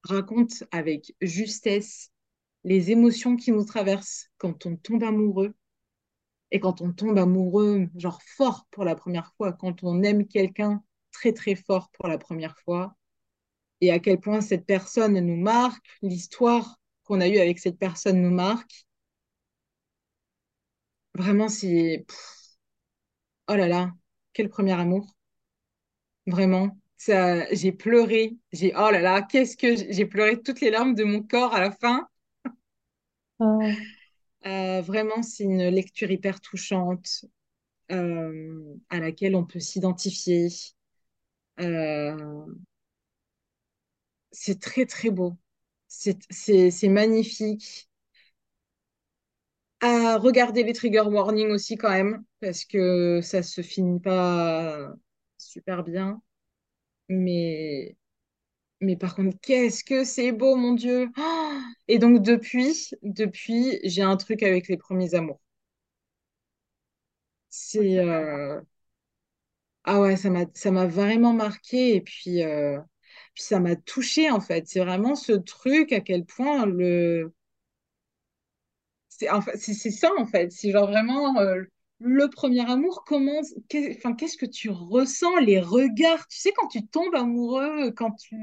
[0.03, 2.11] raconte avec justesse
[2.63, 5.53] les émotions qui nous traversent quand on tombe amoureux
[6.51, 10.83] et quand on tombe amoureux, genre fort pour la première fois, quand on aime quelqu'un
[11.11, 12.95] très très fort pour la première fois,
[13.81, 18.21] et à quel point cette personne nous marque, l'histoire qu'on a eue avec cette personne
[18.21, 18.85] nous marque.
[21.13, 22.05] Vraiment, c'est...
[23.47, 23.91] Oh là là,
[24.33, 25.07] quel premier amour.
[26.29, 26.77] Vraiment.
[26.97, 28.37] Ça, j'ai pleuré.
[28.53, 28.73] J'ai...
[28.75, 29.75] Oh là là, qu'est-ce que...
[29.91, 32.07] J'ai pleuré toutes les larmes de mon corps à la fin.
[33.39, 33.85] Oh,
[34.45, 37.25] Euh, vraiment, c'est une lecture hyper touchante
[37.91, 40.49] euh, à laquelle on peut s'identifier.
[41.59, 42.45] Euh,
[44.31, 45.37] c'est très, très beau.
[45.87, 47.89] C'est, c'est, c'est magnifique.
[49.81, 54.93] À regarder les trigger warnings aussi quand même, parce que ça se finit pas
[55.39, 56.21] super bien.
[57.09, 57.97] Mais,
[58.81, 61.09] mais par contre, qu'est-ce que c'est beau, mon Dieu!
[61.17, 61.59] Oh
[61.89, 65.41] Et donc depuis, depuis, j'ai un truc avec les premiers amours.
[67.49, 68.61] C'est euh,
[69.83, 72.79] ah ouais, ça m'a ça m'a vraiment marqué et puis, euh,
[73.33, 74.67] puis ça m'a touchée en fait.
[74.67, 77.33] C'est vraiment ce truc à quel point le
[79.09, 79.27] c'est
[79.57, 80.51] c'est c'est ça en fait.
[80.51, 81.63] C'est genre vraiment euh,
[81.99, 83.03] le premier amour.
[83.05, 86.27] Comment qu'est- enfin qu'est-ce que tu ressens les regards?
[86.27, 88.35] Tu sais quand tu tombes amoureux, quand tu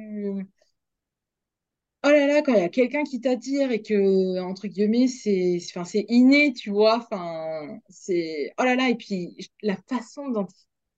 [2.04, 5.59] oh là là quand il y a quelqu'un qui t'attire et que entre guillemets c'est
[5.70, 6.98] enfin c'est inné, tu vois.
[6.98, 10.46] Enfin c'est oh là là et puis la façon dont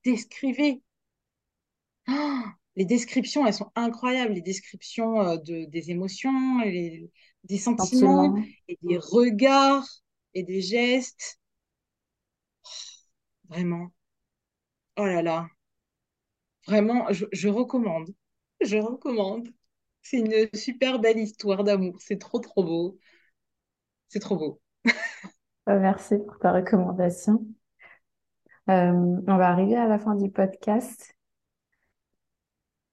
[0.05, 0.81] il décrivait
[2.07, 2.43] Ah,
[2.75, 7.11] les descriptions, elles sont incroyables, les descriptions euh, de, des émotions, les-
[7.43, 8.45] des sentiments, sentiment.
[8.67, 9.87] et des regards,
[10.33, 11.38] et des gestes.
[13.49, 13.91] Vraiment,
[14.97, 15.49] oh là là,
[16.67, 18.09] vraiment, je, recommande.
[18.61, 19.49] Je recommande.
[20.01, 21.95] C'est une super belle histoire d'amour.
[21.99, 22.99] C'est trop, trop beau.
[24.09, 24.61] C'est trop beau.
[25.67, 27.45] Euh, Merci pour ta recommandation.
[28.69, 31.13] Euh, on va arriver à la fin du podcast.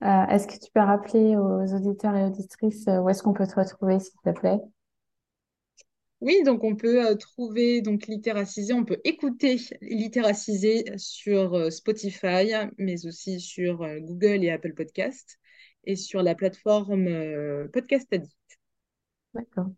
[0.04, 3.46] Euh, est-ce que tu peux rappeler aux auditeurs et auditrices euh, où est-ce qu'on peut
[3.46, 4.60] te retrouver, s'il te plaît?
[6.22, 12.52] Oui, donc on peut euh, trouver donc Littéracisé, on peut écouter Littéracisé sur euh, Spotify,
[12.78, 15.38] mais aussi sur euh, Google et Apple Podcast
[15.84, 18.34] et sur la plateforme Podcast Addict.
[19.34, 19.70] D'accord.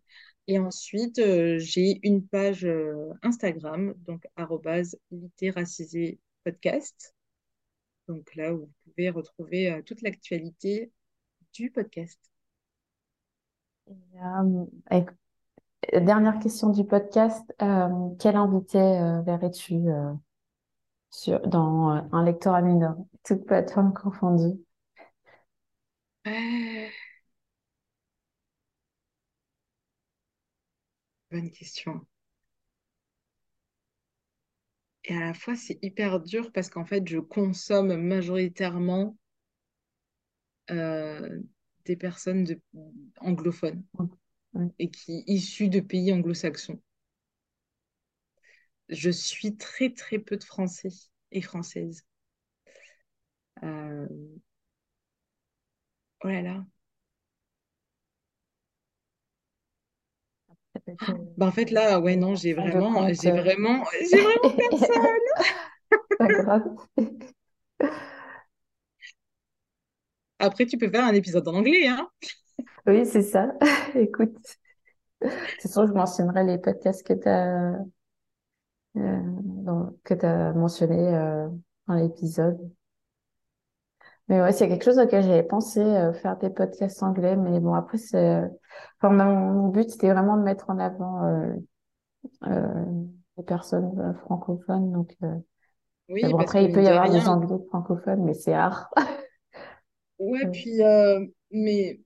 [0.47, 1.21] Et ensuite,
[1.59, 2.67] j'ai une page
[3.21, 4.25] Instagram, donc
[5.11, 7.13] Littéracisé Podcast.
[8.07, 10.91] Donc là où vous pouvez retrouver toute l'actualité
[11.53, 12.19] du podcast.
[13.87, 15.15] Euh, éc-
[15.93, 17.43] dernière question du podcast.
[17.61, 17.87] Euh,
[18.19, 20.13] quel invité euh, verrais-tu euh,
[21.11, 24.59] sur, dans un lectorat mineur, toute plateforme confondue?
[31.31, 32.05] Bonne question.
[35.03, 39.17] Et à la fois, c'est hyper dur parce qu'en fait, je consomme majoritairement
[40.69, 42.61] des personnes de,
[43.19, 43.83] anglophones.
[44.77, 46.79] Et qui issues de pays anglo-saxons.
[48.89, 50.89] Je suis très, très peu de Français
[51.31, 52.05] et Françaises.
[53.63, 54.07] Euh,
[56.23, 56.65] oh là là.
[60.87, 63.13] Être, euh, Bah, en fait, là, ouais, non, j'ai vraiment, compte.
[63.21, 65.05] j'ai euh, vraiment, j'ai vraiment personne.
[66.17, 66.63] Pas grave.
[70.39, 72.09] Après, tu peux faire un épisode en anglais, hein?
[72.89, 73.53] Oui, c'est ça.
[73.95, 74.37] Écoute,
[75.59, 77.75] toute façon, je mentionnerai les podcasts que tu as,
[80.03, 81.47] que tu as mentionnés euh,
[81.87, 82.59] dans l'épisode.
[84.27, 87.35] Mais ouais, c'est quelque chose auquel j'avais pensé, euh, faire des podcasts anglais.
[87.35, 88.43] Mais bon, après, c'est,
[89.01, 91.53] enfin, mon, mon but, c'était vraiment de mettre en avant euh,
[92.47, 92.85] euh,
[93.37, 94.91] les personnes euh, francophones.
[94.93, 95.35] Donc, euh,
[96.09, 98.89] Oui, bon, après, il peut y avoir des anglais francophones, mais c'est rare.
[100.19, 101.99] ouais, puis, euh, mais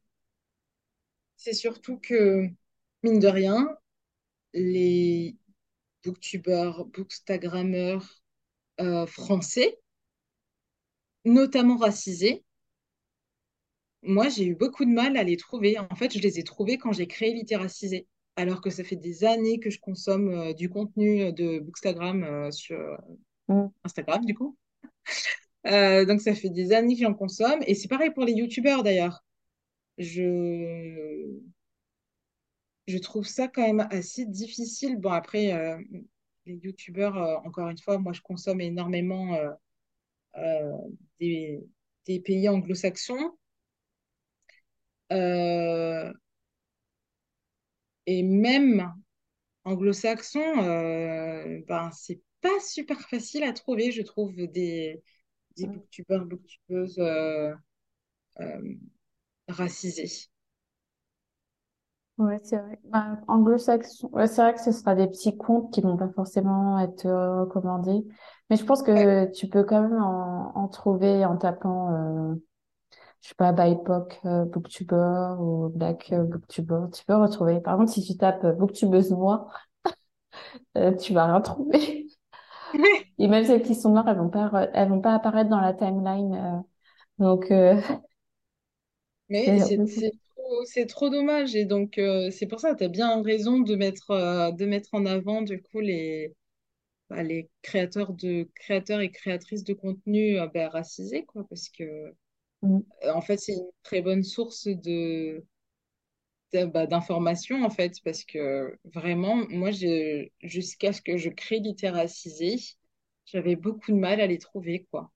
[1.43, 2.47] c'est surtout que,
[3.03, 3.75] mine de rien,
[4.53, 5.35] les
[6.05, 8.21] booktubeurs, bookstagrammeurs
[8.79, 9.77] euh, français,
[11.25, 12.45] notamment racisés,
[14.03, 15.77] moi, j'ai eu beaucoup de mal à les trouver.
[15.79, 19.25] En fait, je les ai trouvés quand j'ai créé Littéracisé, alors que ça fait des
[19.25, 22.77] années que je consomme euh, du contenu de Bookstagram euh, sur
[23.47, 23.67] Mm.
[23.83, 24.57] Instagram, du coup.
[25.65, 27.61] Euh, donc, ça fait des années que j'en consomme.
[27.67, 29.23] Et c'est pareil pour les youtubeurs, d'ailleurs.
[29.97, 31.43] Je...
[32.87, 34.97] je trouve ça quand même assez difficile.
[34.97, 35.77] Bon, après, euh,
[36.45, 39.35] les youtubeurs, euh, encore une fois, moi, je consomme énormément
[40.37, 40.77] euh,
[41.19, 41.59] des,
[42.05, 43.31] des pays anglo-saxons.
[48.05, 48.93] Et même
[49.65, 50.55] anglo-saxons,
[51.67, 55.03] ben, c'est pas super facile à trouver, je trouve, des,
[55.57, 56.99] des booktubeurs, booktubeuses
[59.47, 60.29] racisés.
[62.19, 62.79] Ouais, c'est vrai.
[62.85, 66.77] Bah, anglo-saxon, ouais, c'est vrai que ce sera des petits contes qui vont pas forcément
[66.79, 68.05] être euh, recommandés.
[68.49, 72.35] Mais je pense que tu peux quand même en, en trouver en tapant, euh,
[73.21, 76.81] je sais pas, BIPOC euh, Booktuber ou Black euh, Booktuber.
[76.93, 77.61] Tu peux retrouver.
[77.61, 79.47] Par contre, si tu tapes Booktubeuse noire,
[81.01, 82.07] tu vas rien trouver.
[83.19, 85.73] Et même celles qui sont noires, elles vont pas, elles vont pas apparaître dans la
[85.73, 86.63] timeline.
[87.19, 87.51] donc,
[89.33, 89.59] Mais
[90.65, 91.55] c'est trop, dommage.
[91.55, 94.65] Et donc, euh, c'est pour ça que tu as bien raison de mettre, euh, de
[94.65, 96.35] mettre en avant, du coup, les,
[97.09, 101.45] bah, les créateurs de, créateurs et créatrices de contenu euh, bah, racisés, quoi.
[101.49, 101.83] Parce que,
[102.63, 102.83] Mm.
[103.05, 105.45] euh, en fait, c'est une très bonne source de,
[106.53, 107.95] bah, d'informations, en fait.
[108.03, 109.71] Parce que, vraiment, moi,
[110.41, 112.57] jusqu'à ce que je crée Littéracisé,
[113.25, 115.12] j'avais beaucoup de mal à les trouver, quoi.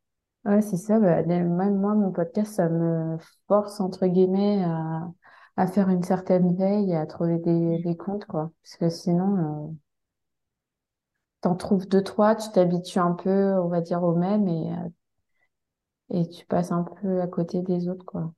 [0.48, 1.00] Ouais, c'est ça.
[1.00, 3.18] Bah, même moi, mon podcast, ça me
[3.48, 5.12] force, entre guillemets, à,
[5.58, 8.52] à faire une certaine veille et à trouver des, des comptes, quoi.
[8.64, 9.74] Parce que sinon, euh,
[11.42, 14.90] t'en trouves deux, trois, tu t'habitues un peu, on va dire, au même et, euh,
[16.10, 18.34] et tu passes un peu à côté des autres, quoi.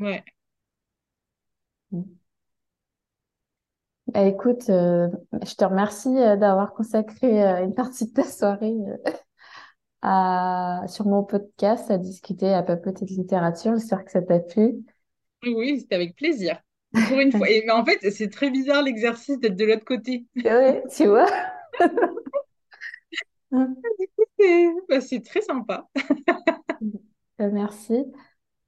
[0.00, 0.24] Ouais.
[1.92, 2.18] Mm.
[4.06, 5.08] Bah, écoute, euh,
[5.44, 8.74] je te remercie euh, d'avoir consacré une partie de ta soirée
[10.02, 13.74] à, sur mon podcast à discuter, à papoter de littérature.
[13.76, 14.84] J'espère que ça t'a plu.
[15.42, 16.60] Oui, oui, c'était avec plaisir.
[17.08, 17.48] Pour une fois.
[17.50, 20.26] Et, mais en fait, c'est très bizarre l'exercice d'être de l'autre côté.
[20.36, 21.26] Ouais, tu vois.
[24.38, 25.88] C'est bah, c'est très sympa.
[27.40, 28.04] Euh, Merci.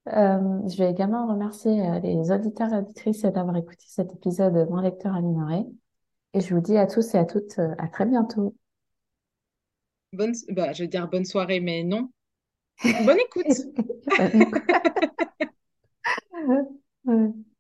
[0.09, 4.65] Euh, je vais également remercier euh, les auditeurs et auditrices d'avoir écouté cet épisode de
[4.65, 5.21] Mon lecteur à
[6.35, 8.55] Et je vous dis à tous et à toutes euh, à très bientôt.
[10.13, 12.11] Bonne, bah, je vais dire bonne soirée, mais non.
[13.05, 13.47] Bonne écoute.
[17.05, 17.45] Ouais.